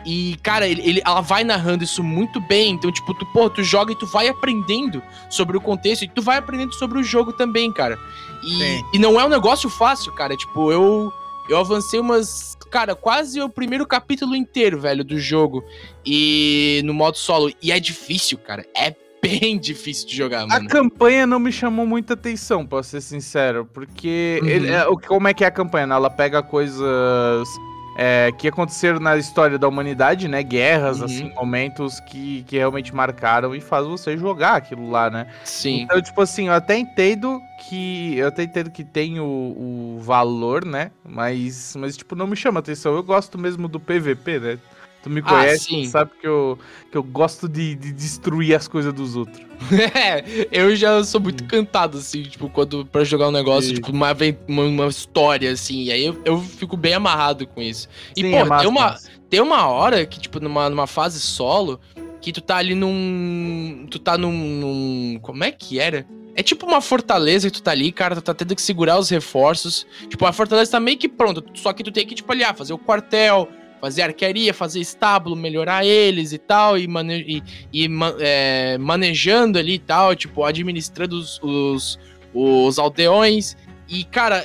[0.06, 2.72] E, cara, ele, ele- ela vai narrando isso muito bem.
[2.72, 6.20] Então, tipo, tu, pô, tu joga e tu vai aprendendo sobre o contexto e tu
[6.20, 7.98] vai aprendendo sobre o jogo também, cara.
[8.42, 10.36] E, e não é um negócio fácil, cara.
[10.36, 11.12] Tipo, eu,
[11.48, 12.54] eu avancei umas.
[12.70, 15.64] Cara, quase o primeiro capítulo inteiro, velho, do jogo.
[16.04, 17.50] E no modo solo.
[17.62, 18.66] E é difícil, cara.
[18.76, 20.68] É bem difícil de jogar, A mano.
[20.68, 24.48] campanha não me chamou muita atenção, pra ser sincero, porque Uhum.
[24.48, 25.86] ele- é, o- como é que é a campanha?
[25.86, 25.94] né?
[25.94, 27.48] Ela pega coisas
[27.96, 30.42] é, que aconteceram na história da humanidade, né?
[30.42, 31.04] Guerras, Uhum.
[31.04, 35.26] assim, momentos que, que realmente marcaram e faz você jogar aquilo lá, né?
[35.44, 35.82] Sim.
[35.82, 38.16] Então, tipo assim, eu até entendo que.
[38.16, 40.90] Eu até entendo que tem o, o valor, né?
[41.04, 42.94] Mas, mas, tipo, não me chama atenção.
[42.94, 44.58] Eu gosto mesmo do PVP, né?
[45.04, 46.58] Tu me Ah, conhece, tu sabe que eu,
[46.90, 49.38] que eu gosto de, de destruir as coisas dos outros.
[49.94, 53.74] É, eu já sou muito cantado, assim, tipo, quando pra jogar um negócio, Sim.
[53.76, 54.16] tipo, uma,
[54.48, 57.86] uma, história, assim, e aí eu, eu fico bem amarrado com isso.
[58.16, 61.78] E, Sim, pô, é tem, uma, tem uma hora que, tipo, numa, numa fase solo,
[62.22, 63.86] que tu tá ali num.
[63.90, 66.06] Tu tá num, num- Como é que era?
[66.34, 69.10] É tipo uma fortaleza que tu tá ali, cara, tu tá tendo que segurar os
[69.10, 69.86] reforços.
[70.08, 72.54] Tipo, a fortaleza tá meio que pronta, só que tu tem que, tipo, ali, ah,
[72.54, 73.48] fazer o quartel,
[73.80, 77.88] fazer arquearia, fazer estábulo, melhorar eles e tal, e, mane e, e
[78.20, 81.98] é, manejando ali e tal, tipo, administrando os, os,
[82.32, 83.56] os aldeões.
[83.86, 84.44] E, cara,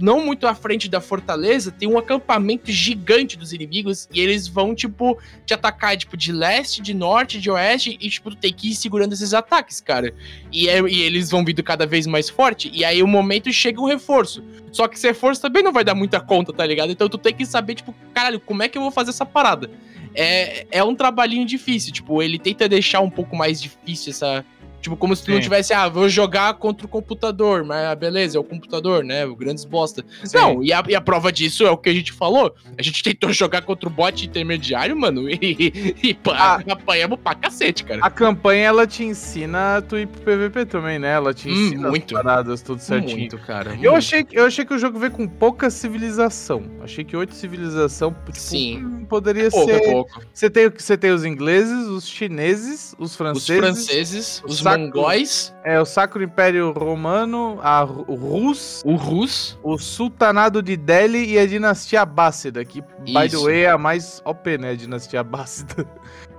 [0.00, 4.74] não muito à frente da fortaleza, tem um acampamento gigante dos inimigos e eles vão,
[4.74, 8.70] tipo, te atacar, tipo, de leste, de norte, de oeste, e, tipo, tu tem que
[8.70, 10.12] ir segurando esses ataques, cara.
[10.52, 13.80] E, é- e eles vão vindo cada vez mais forte, e aí o momento chega
[13.80, 14.42] um reforço.
[14.72, 16.90] Só que esse reforço também não vai dar muita conta, tá ligado?
[16.90, 19.70] Então tu tem que saber, tipo, caralho, como é que eu vou fazer essa parada?
[20.14, 24.44] É, é um trabalhinho difícil, tipo, ele tenta deixar um pouco mais difícil essa.
[24.80, 25.42] Tipo, como se tu não Sim.
[25.42, 29.26] tivesse, ah, vou jogar contra o computador, mas ah, beleza, é o computador, né?
[29.26, 30.04] O grandes bosta.
[30.24, 30.36] Sim.
[30.38, 32.54] Não, e a, e a prova disso é o que a gente falou.
[32.78, 37.84] A gente tentou jogar contra o bot intermediário, mano, e, e pá, apanhamos pra cacete,
[37.84, 38.00] cara.
[38.02, 41.12] A campanha, ela te ensina a tu ir pro PVP também, né?
[41.12, 42.16] Ela te Hum, ensina muito.
[42.16, 43.18] as paradas tudo certinho.
[43.18, 43.70] Muito, cara.
[43.72, 43.94] Eu muito.
[43.96, 46.62] achei, que- eu achei que o jogo veio com pouca civilização.
[46.82, 48.84] Achei que oito civilização tipo, Sim.
[48.84, 49.90] hum, poderia pouco, é ser.
[49.90, 50.22] pouco.
[50.32, 54.82] Você tem, você tem os ingleses, os chineses, os Os franceses, franceses, o os saco-
[54.84, 59.58] mongóis, é, o Sacro Império Romano, a, o Rus, o Rus.
[59.62, 64.22] o Sultanado de Delhi e a dinastia Abássida, que, by the way, é a mais
[64.24, 64.70] OP, né?
[64.70, 65.86] A dinastia Abássida.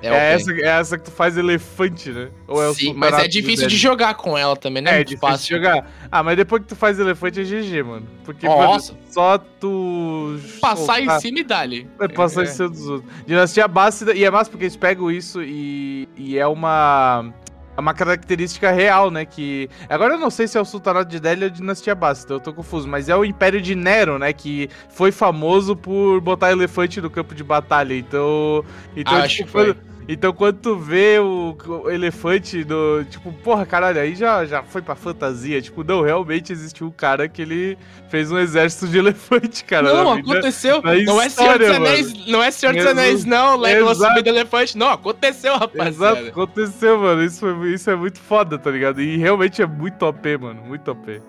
[0.04, 2.30] É, É, essa, é essa que tu faz elefante, né?
[2.48, 3.78] Ou é Sim, mas é difícil de Delhi?
[3.78, 4.92] jogar com ela também, né?
[4.92, 5.46] É, muito difícil fácil.
[5.60, 5.92] de jogar.
[6.12, 8.08] Ah, mas depois que tu faz elefante é GG, mano.
[8.26, 8.96] Porque Nossa.
[9.12, 10.40] só tu.
[10.60, 11.88] Passar em soltar- cima e dali.
[12.00, 13.14] É, passar em cima dos outros.
[13.28, 17.32] Dinastia Abássida, e é massa porque eles pegam isso e, e é uma.
[17.76, 19.26] É uma característica real, né?
[19.26, 19.70] Que.
[19.90, 22.40] Agora eu não sei se é o Sultanato de Delhi ou a Dinastia Abássida, eu
[22.40, 24.34] tô confuso, mas é o Império de Nero, né?
[24.34, 27.94] Que foi famoso por botar elefante no campo de batalha.
[27.96, 28.66] Então.
[28.96, 29.66] Então, Acho tipo, que foi.
[29.74, 33.04] quando- então quando tu vê o, o elefante do.
[33.10, 35.62] Tipo, porra, caralho, aí já, já foi pra fantasia.
[35.62, 37.78] Tipo, não, realmente existiu um cara que ele
[38.10, 39.94] fez um exército de elefante, cara.
[39.94, 40.82] Não, vida- aconteceu.
[41.06, 43.00] Não é Senhor dos Anéis, não é Senhor dos Exato.
[43.00, 43.56] Anéis, não.
[43.58, 44.14] Legolas Exato.
[44.18, 44.78] subindo elefante.
[44.78, 46.28] Não, aconteceu, Exato, rapaziada.
[46.30, 47.24] aconteceu, mano.
[47.24, 49.02] Isso, foi- isso é muito foda, tá ligado?
[49.02, 50.62] E realmente é muito OP, mano.
[50.62, 51.22] Muito OP.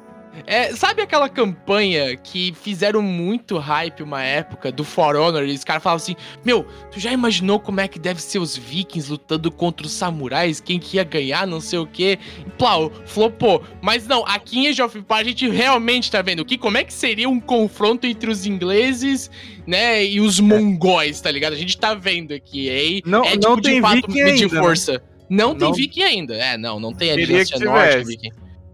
[0.47, 5.45] É, sabe aquela campanha que fizeram muito hype uma época do For Honor?
[5.47, 8.57] E os caras falavam assim: Meu, tu já imaginou como é que deve ser os
[8.57, 10.61] vikings lutando contra os samurais?
[10.61, 12.19] Quem que ia ganhar, não sei o quê?
[12.47, 13.63] E, plau, flopou.
[13.81, 16.85] Mas não, aqui em Age of Empires a gente realmente tá vendo que como é
[16.85, 19.31] que seria um confronto entre os ingleses,
[19.67, 21.53] né, e os mongóis, tá ligado?
[21.53, 22.69] A gente tá vendo aqui.
[22.71, 24.61] aí Não- é não tipo tem de fato viking medir ainda, né?
[24.63, 25.03] força.
[25.29, 26.35] Não tem Não- viking ainda.
[26.37, 28.31] É, não, não tem a dinastia que norte viking.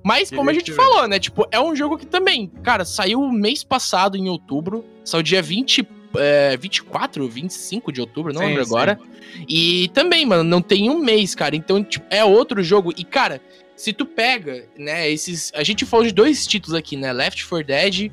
[0.08, 1.18] Mas, como a gente falou, né?
[1.18, 4.82] Tipo, é um jogo que também, cara, saiu mês passado, em outubro.
[5.04, 8.70] Saiu dia 20, é, 24, 25 de outubro, não Sim, lembro sim.
[8.70, 8.98] agora.
[9.46, 11.54] E também, mano, não tem um mês, cara.
[11.54, 12.90] Então, tipo, é outro jogo.
[12.96, 13.38] E, cara,
[13.76, 15.52] se tu pega, né, esses.
[15.54, 17.12] A gente falou de dois títulos aqui, né?
[17.12, 18.10] Left 4 Dead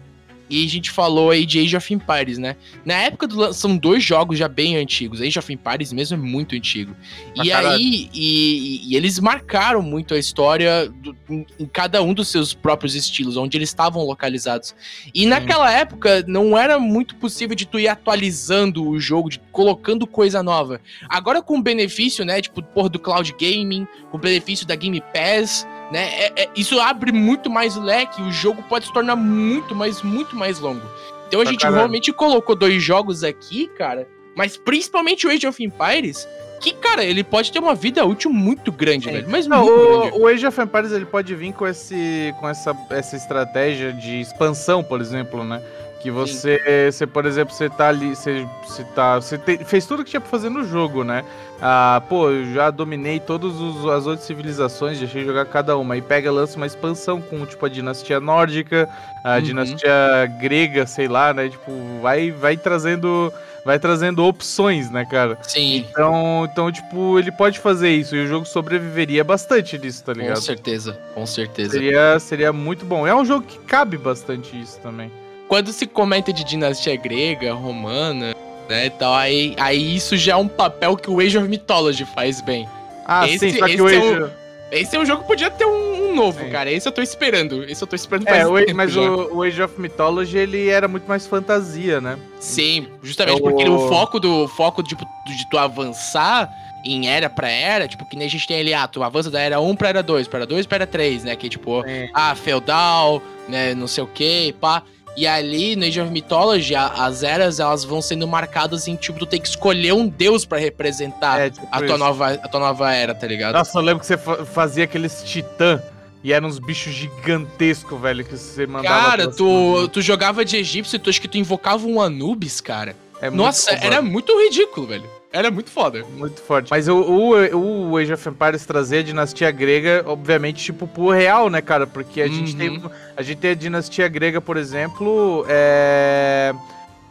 [0.49, 2.55] e a gente falou aí de Age of Empires, né?
[2.85, 5.21] Na época do são dois jogos já bem antigos.
[5.21, 6.95] Age of Empires mesmo é muito antigo.
[7.35, 7.75] E caralho.
[7.75, 12.53] aí, e, e eles marcaram muito a história do- em, em cada um dos seus
[12.53, 14.75] próprios estilos, onde eles estavam localizados.
[15.13, 20.05] E naquela época não era muito possível de tu ir atualizando o jogo, de colocando
[20.05, 20.79] coisa nova.
[21.09, 25.01] Agora com o benefício, né, tipo, porra, do cloud gaming, com o benefício da Game
[25.13, 29.15] Pass, né, é- é- isso abre muito mais o leque, o jogo pode se tornar
[29.15, 30.81] muito mais, muito mais longo.
[31.27, 31.77] Então a gente caralho.
[31.77, 36.27] realmente colocou dois jogos aqui, cara, mas principalmente o Age of Empires,
[36.59, 39.11] que, cara, ele pode ter uma vida útil muito grande, Sim.
[39.11, 39.27] velho.
[39.29, 40.17] Mas Não, muito grande.
[40.17, 44.19] o, o Age of Empires ele pode vir com, esse, com essa, essa estratégia de
[44.19, 45.61] expansão, por exemplo, né?
[46.01, 50.03] Que você, você por exemplo, você tá ali, você, você, tá, você te- fez tudo
[50.03, 51.23] que tinha pra fazer no jogo, né?
[51.61, 55.97] Ah, pô, eu já dominei todas as outras civilizações, deixei de jogar cada uma.
[55.97, 58.87] E pega, lança uma expansão com, tipo, a dinastia nórdica,
[59.23, 59.41] a Uhum.
[59.41, 59.91] dinastia
[60.39, 61.49] grega, sei lá, né?
[61.49, 63.31] Tipo, vai, vai trazendo...
[63.63, 65.39] Vai trazendo opções, né, cara?
[65.41, 70.13] Sim, Então, então, tipo, ele pode fazer isso e o jogo sobreviveria bastante disso, tá
[70.13, 70.39] com ligado?
[70.39, 71.71] certeza, com certeza.
[71.71, 73.07] Seria, seria muito bom.
[73.07, 75.11] É um jogo que cabe bastante isso também.
[75.47, 78.35] Quando se comenta de dinastia grega, romana,
[78.67, 82.41] né, tal, aí, aí isso já é um papel que o Age of Mythology faz
[82.41, 82.67] bem.
[83.05, 84.31] Ah, Esse- sim, só que esse o é Age...
[84.71, 86.49] Esse é um jogo que podia ter um, um novo, Sim.
[86.49, 86.71] cara.
[86.71, 87.63] Esse eu tô esperando.
[87.65, 88.99] Esse eu tô esperando É, faz o, tempo mas já.
[89.01, 92.17] o, o Age of Mythology, ele era muito mais fantasia, né?
[92.39, 96.51] Sim, justamente É o- porque o foco do foco tipo, de tu avançar
[96.83, 99.39] em era pra era, tipo, que nem a gente tem ali, ah, tu avança da
[99.39, 101.35] era 1 pra era 2, pra era 2 pra era 3, né?
[101.35, 102.09] Que tipo, Sim.
[102.13, 104.81] ah, feudal, né, não sei o que, pá.
[105.17, 109.17] E ali no Age of Mythology, a- as eras elas vão sendo marcadas em tipo,
[109.19, 111.97] tu tem que escolher um deus pra representar É, tipo a, tua isso.
[111.97, 113.53] nova, a tua nova era, tá ligado?
[113.55, 115.81] Nossa, eu lembro que você fa- fazia aqueles titã
[116.23, 119.09] e eram uns bichos gigantescos, velho, que você mandava.
[119.11, 122.95] Cara, tu, tu jogava de egípcio, tu acho que tu invocava um Anubis, cara.
[123.21, 125.09] É Nossa, era muito ridículo, velho.
[125.35, 126.05] Era muito foda.
[126.15, 126.69] Muito forte.
[126.71, 131.49] Mas o, o, o Age of Empires trazer a dinastia grega, obviamente, tipo, pro real,
[131.49, 131.85] né, cara?
[131.85, 132.57] Porque a, gente, Uhum.
[132.79, 136.53] tem, a gente tem a dinastia grega, por exemplo, é.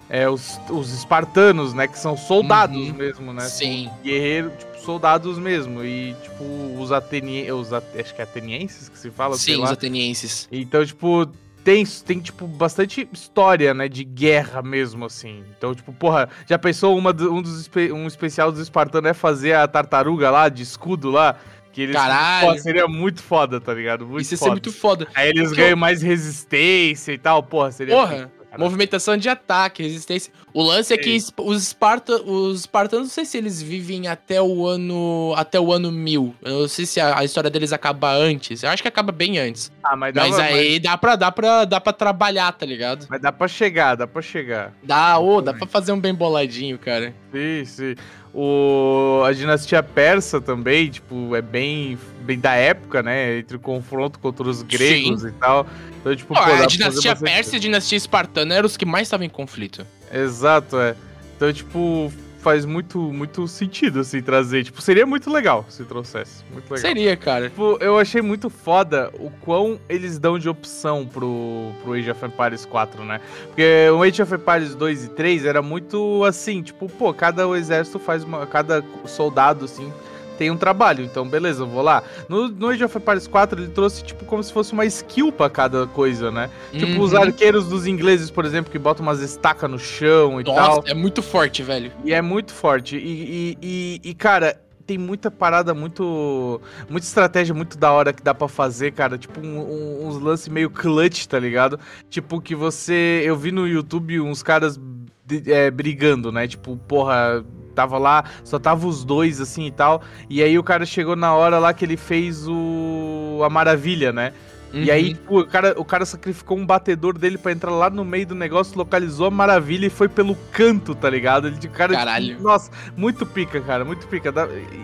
[0.09, 1.87] é os, os espartanos, né?
[1.87, 2.95] Que são soldados Uhum.
[2.95, 3.43] mesmo, né?
[3.43, 3.91] Sim.
[4.03, 5.85] Guerreiros, tipo, soldados mesmo.
[5.85, 6.45] E, tipo,
[6.81, 7.73] os atenienses.
[7.73, 9.67] Acho que é atenienses que se fala, sei Sim, lá.
[9.67, 10.49] os atenienses.
[10.51, 11.29] Então, tipo,
[11.65, 15.43] tem, tem, tipo, bastante história, né, de guerra mesmo, assim.
[15.57, 19.67] Então, tipo, porra, já pensou uma, um, dos, um especial dos espartanos é fazer a
[19.67, 21.37] tartaruga lá, de escudo lá?
[21.73, 22.53] Que eles, Caralho.
[22.53, 24.07] Pô, seria muito foda, tá ligado?
[24.07, 24.53] Muito Isso ia ser foda.
[24.53, 25.09] muito foda.
[25.15, 27.97] Aí eles Porque ganham mais resistência e tal, porra, seria...
[27.97, 28.65] Porra, foda, cara.
[28.65, 30.33] Movimentação de ataque, resistência.
[30.53, 34.67] O lance é que os, Esparta, os espartanos, não sei se eles vivem até o
[34.67, 36.35] ano até o ano 1000.
[36.43, 38.63] Eu não sei se a, a história deles acaba antes.
[38.63, 39.71] Eu acho que acaba bem antes.
[39.83, 43.07] Ah, mas, dá Mas pra- aí dá pra, dá, pra, dá pra trabalhar, tá ligado?
[43.11, 44.73] Mas dá pra chegar, dá pra chegar.
[44.83, 47.15] Dá, ô, dá pra fazer um bem boladinho, cara.
[47.35, 47.95] Sim, sim.
[48.33, 53.39] O, a dinastia persa também, tipo, é bem, bem da época, né?
[53.39, 55.67] Entre o confronto contra os gregos e tal.
[56.01, 59.27] Então, tipo, Pô, a dinastia persa e a dinastia espartana eram os que mais estavam
[59.27, 59.85] em conflito.
[60.13, 60.95] Exato, é.
[61.37, 62.13] Então, tipo,
[62.45, 64.65] faz muito, muito sentido, assim, trazer.
[64.65, 66.45] Tipo, seria muito legal se trouxesse.
[66.53, 66.79] Muito legal.
[66.79, 67.49] Seria, cara.
[67.49, 72.27] Tipo, eu achei muito foda o quão eles dão de opção pro, pro Age of
[72.27, 73.19] Empires 4, né?
[73.47, 77.99] Porque o Age of Empires 2 e 3 era muito assim, tipo, pô, cada exército
[77.99, 78.47] faz uma.
[78.47, 79.91] Cada soldado, assim,
[80.39, 81.05] tem um trabalho.
[81.05, 82.03] Então, beleza, eu vou lá.
[82.29, 85.49] No, no Age of Empires 4, ele trouxe, tipo, como se fosse uma skill pra
[85.51, 86.51] cada coisa, né?
[86.73, 87.23] Tipo, os Uhum.
[87.23, 90.55] arqueiros dos ingleses, por exemplo, que botam umas estacas no chão e tal.
[90.55, 91.93] Nossa, é muito forte, velho.
[92.05, 92.97] E é muito forte.
[92.97, 93.59] E, e,
[94.05, 96.61] e- e, cara, tem muita parada, muito.
[96.91, 99.17] Muita estratégia muito da hora que dá pra fazer, cara.
[99.17, 101.81] Tipo, um- um- uns lances meio clutch, tá ligado?
[102.11, 103.23] Tipo, que você.
[103.25, 104.79] Eu vi no YouTube uns caras
[105.25, 106.47] de- é, brigando, né?
[106.47, 107.43] Tipo, porra.
[107.75, 110.03] Tava lá, só tava os dois, assim e tal.
[110.31, 113.41] E aí o cara chegou na hora lá que ele fez o.
[113.45, 114.33] A maravilha, né?
[114.77, 115.15] E aí, Uhum.
[115.15, 118.35] tipo, o cara, o cara sacrificou um batedor dele pra entrar lá no meio do
[118.35, 121.47] negócio, localizou a maravilha e foi pelo canto, tá ligado?
[121.47, 122.41] Ele, o cara, Caralho.
[122.41, 124.35] nossa, muito pica, cara, muito pica.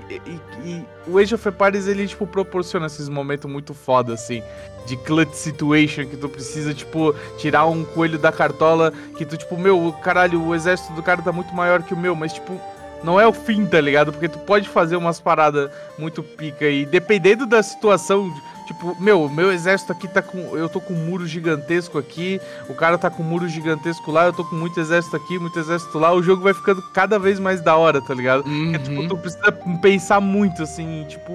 [0.08, 4.44] E, e- e o Age of Empires, ele, tipo, proporciona esses momentos muito foda, assim,
[4.86, 9.58] de clutch situation, que tu precisa, tipo, tirar um coelho da cartola, que tu, tipo,
[9.58, 12.60] meu, caralho, o exército do cara tá muito maior que o meu, mas, tipo,
[13.02, 14.12] não é o fim, tá ligado?
[14.12, 18.32] Porque tu pode fazer umas paradas muito pica e dependendo da situação,
[18.66, 20.56] tipo, meu, meu exército aqui tá com.
[20.56, 24.26] Eu tô com um muro gigantesco aqui, o cara tá com um muro gigantesco lá,
[24.26, 27.38] eu tô com muito exército aqui, muito exército lá, o jogo vai ficando cada vez
[27.38, 28.42] mais da hora, tá ligado?
[28.44, 29.08] Porque, tipo, Uhum.
[29.08, 31.32] tu precisa pensar muito, assim, tipo,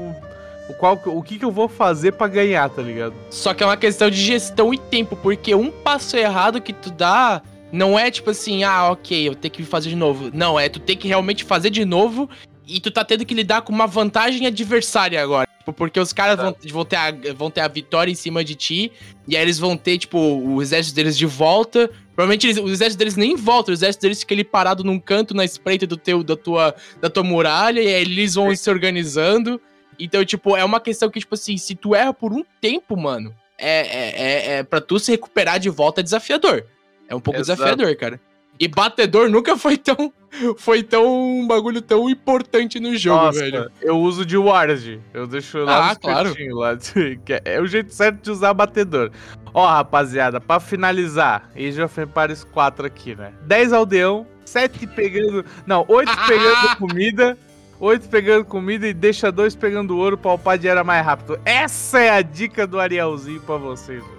[0.69, 3.13] o, qual, o que, que eu vou fazer pra ganhar, tá ligado?
[3.29, 6.89] Só que é uma questão de gestão e tempo, porque um passo errado que tu
[6.89, 7.41] dá
[7.75, 10.31] não é tipo assim, ah, ok, eu tenho que fazer de novo.
[10.33, 12.29] Não, é tu tem que realmente fazer de novo
[12.67, 15.47] e tu tá tendo que lidar com uma vantagem adversária agora.
[15.59, 18.55] Tipo, porque os caras vão, vão, ter a, vão ter a vitória em cima de
[18.55, 18.91] ti,
[19.27, 21.89] e aí eles vão ter, tipo, o exército deles de volta.
[22.15, 25.33] Provavelmente eles, o exército deles nem volta, o exército deles fica ali parado num canto
[25.33, 29.59] na espreita do teu, da, tua, da tua muralha, e aí eles vão se organizando.
[29.99, 33.33] Então, tipo, é uma questão que, tipo assim, se tu erra por um tempo, mano,
[33.57, 36.65] é, é, é, é pra tu se recuperar de volta é desafiador.
[37.09, 37.57] É um pouco Exato.
[37.61, 38.19] desafiador, cara.
[38.57, 40.13] E batedor nunca foi tão.
[40.57, 41.05] Foi tão.
[41.41, 43.69] um bagulho tão importante no jogo, Nossa, velho.
[43.81, 45.01] eu uso de Ward.
[45.13, 46.33] Eu deixo lá Ah, claro.
[46.51, 46.71] lá.
[47.29, 49.11] é- É o jeito certo de usar batedor.
[49.53, 53.33] Ó, rapaziada, pra finalizar, Age of Empires 4 aqui, né?
[53.43, 55.45] 10 aldeão, 7 pegando.
[55.65, 56.25] Não, 8 Ah!
[56.27, 57.37] pegando comida.
[57.77, 61.37] 8 pegando comida e deixa 2 pegando ouro pra upar de era mais rápido.
[61.43, 64.01] Essa é a dica do Arielzinho pra vocês.
[64.01, 64.11] hoje.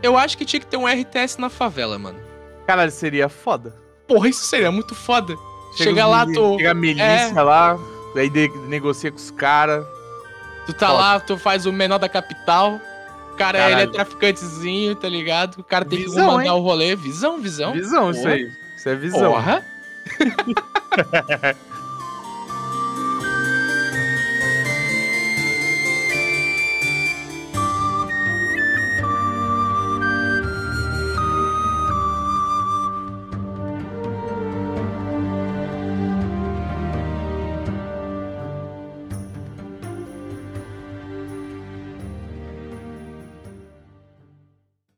[0.00, 2.18] Eu acho que tinha que ter um RTS na favela, mano.
[2.70, 3.74] Caralho, seria foda.
[4.06, 5.34] Porra, isso seria muito foda.
[5.76, 6.56] Chega os lá, tu.
[6.56, 7.76] Chega a milícia lá,
[8.14, 9.84] aí de- negocia com os caras.
[10.66, 10.98] Tu tá Foda.
[11.00, 12.80] lá, tu faz o menor da capital.
[13.32, 13.90] O cara ele é Caralho.
[13.92, 15.58] traficantezinho, tá ligado?
[15.58, 16.52] O cara tem que Visão, comandar hein?
[16.52, 16.94] o rolê.
[16.94, 17.72] Visão, visão.
[17.72, 18.34] Visão, isso Porra.
[18.34, 18.52] aí.
[18.76, 19.32] Isso é visão.
[19.32, 19.64] Porra.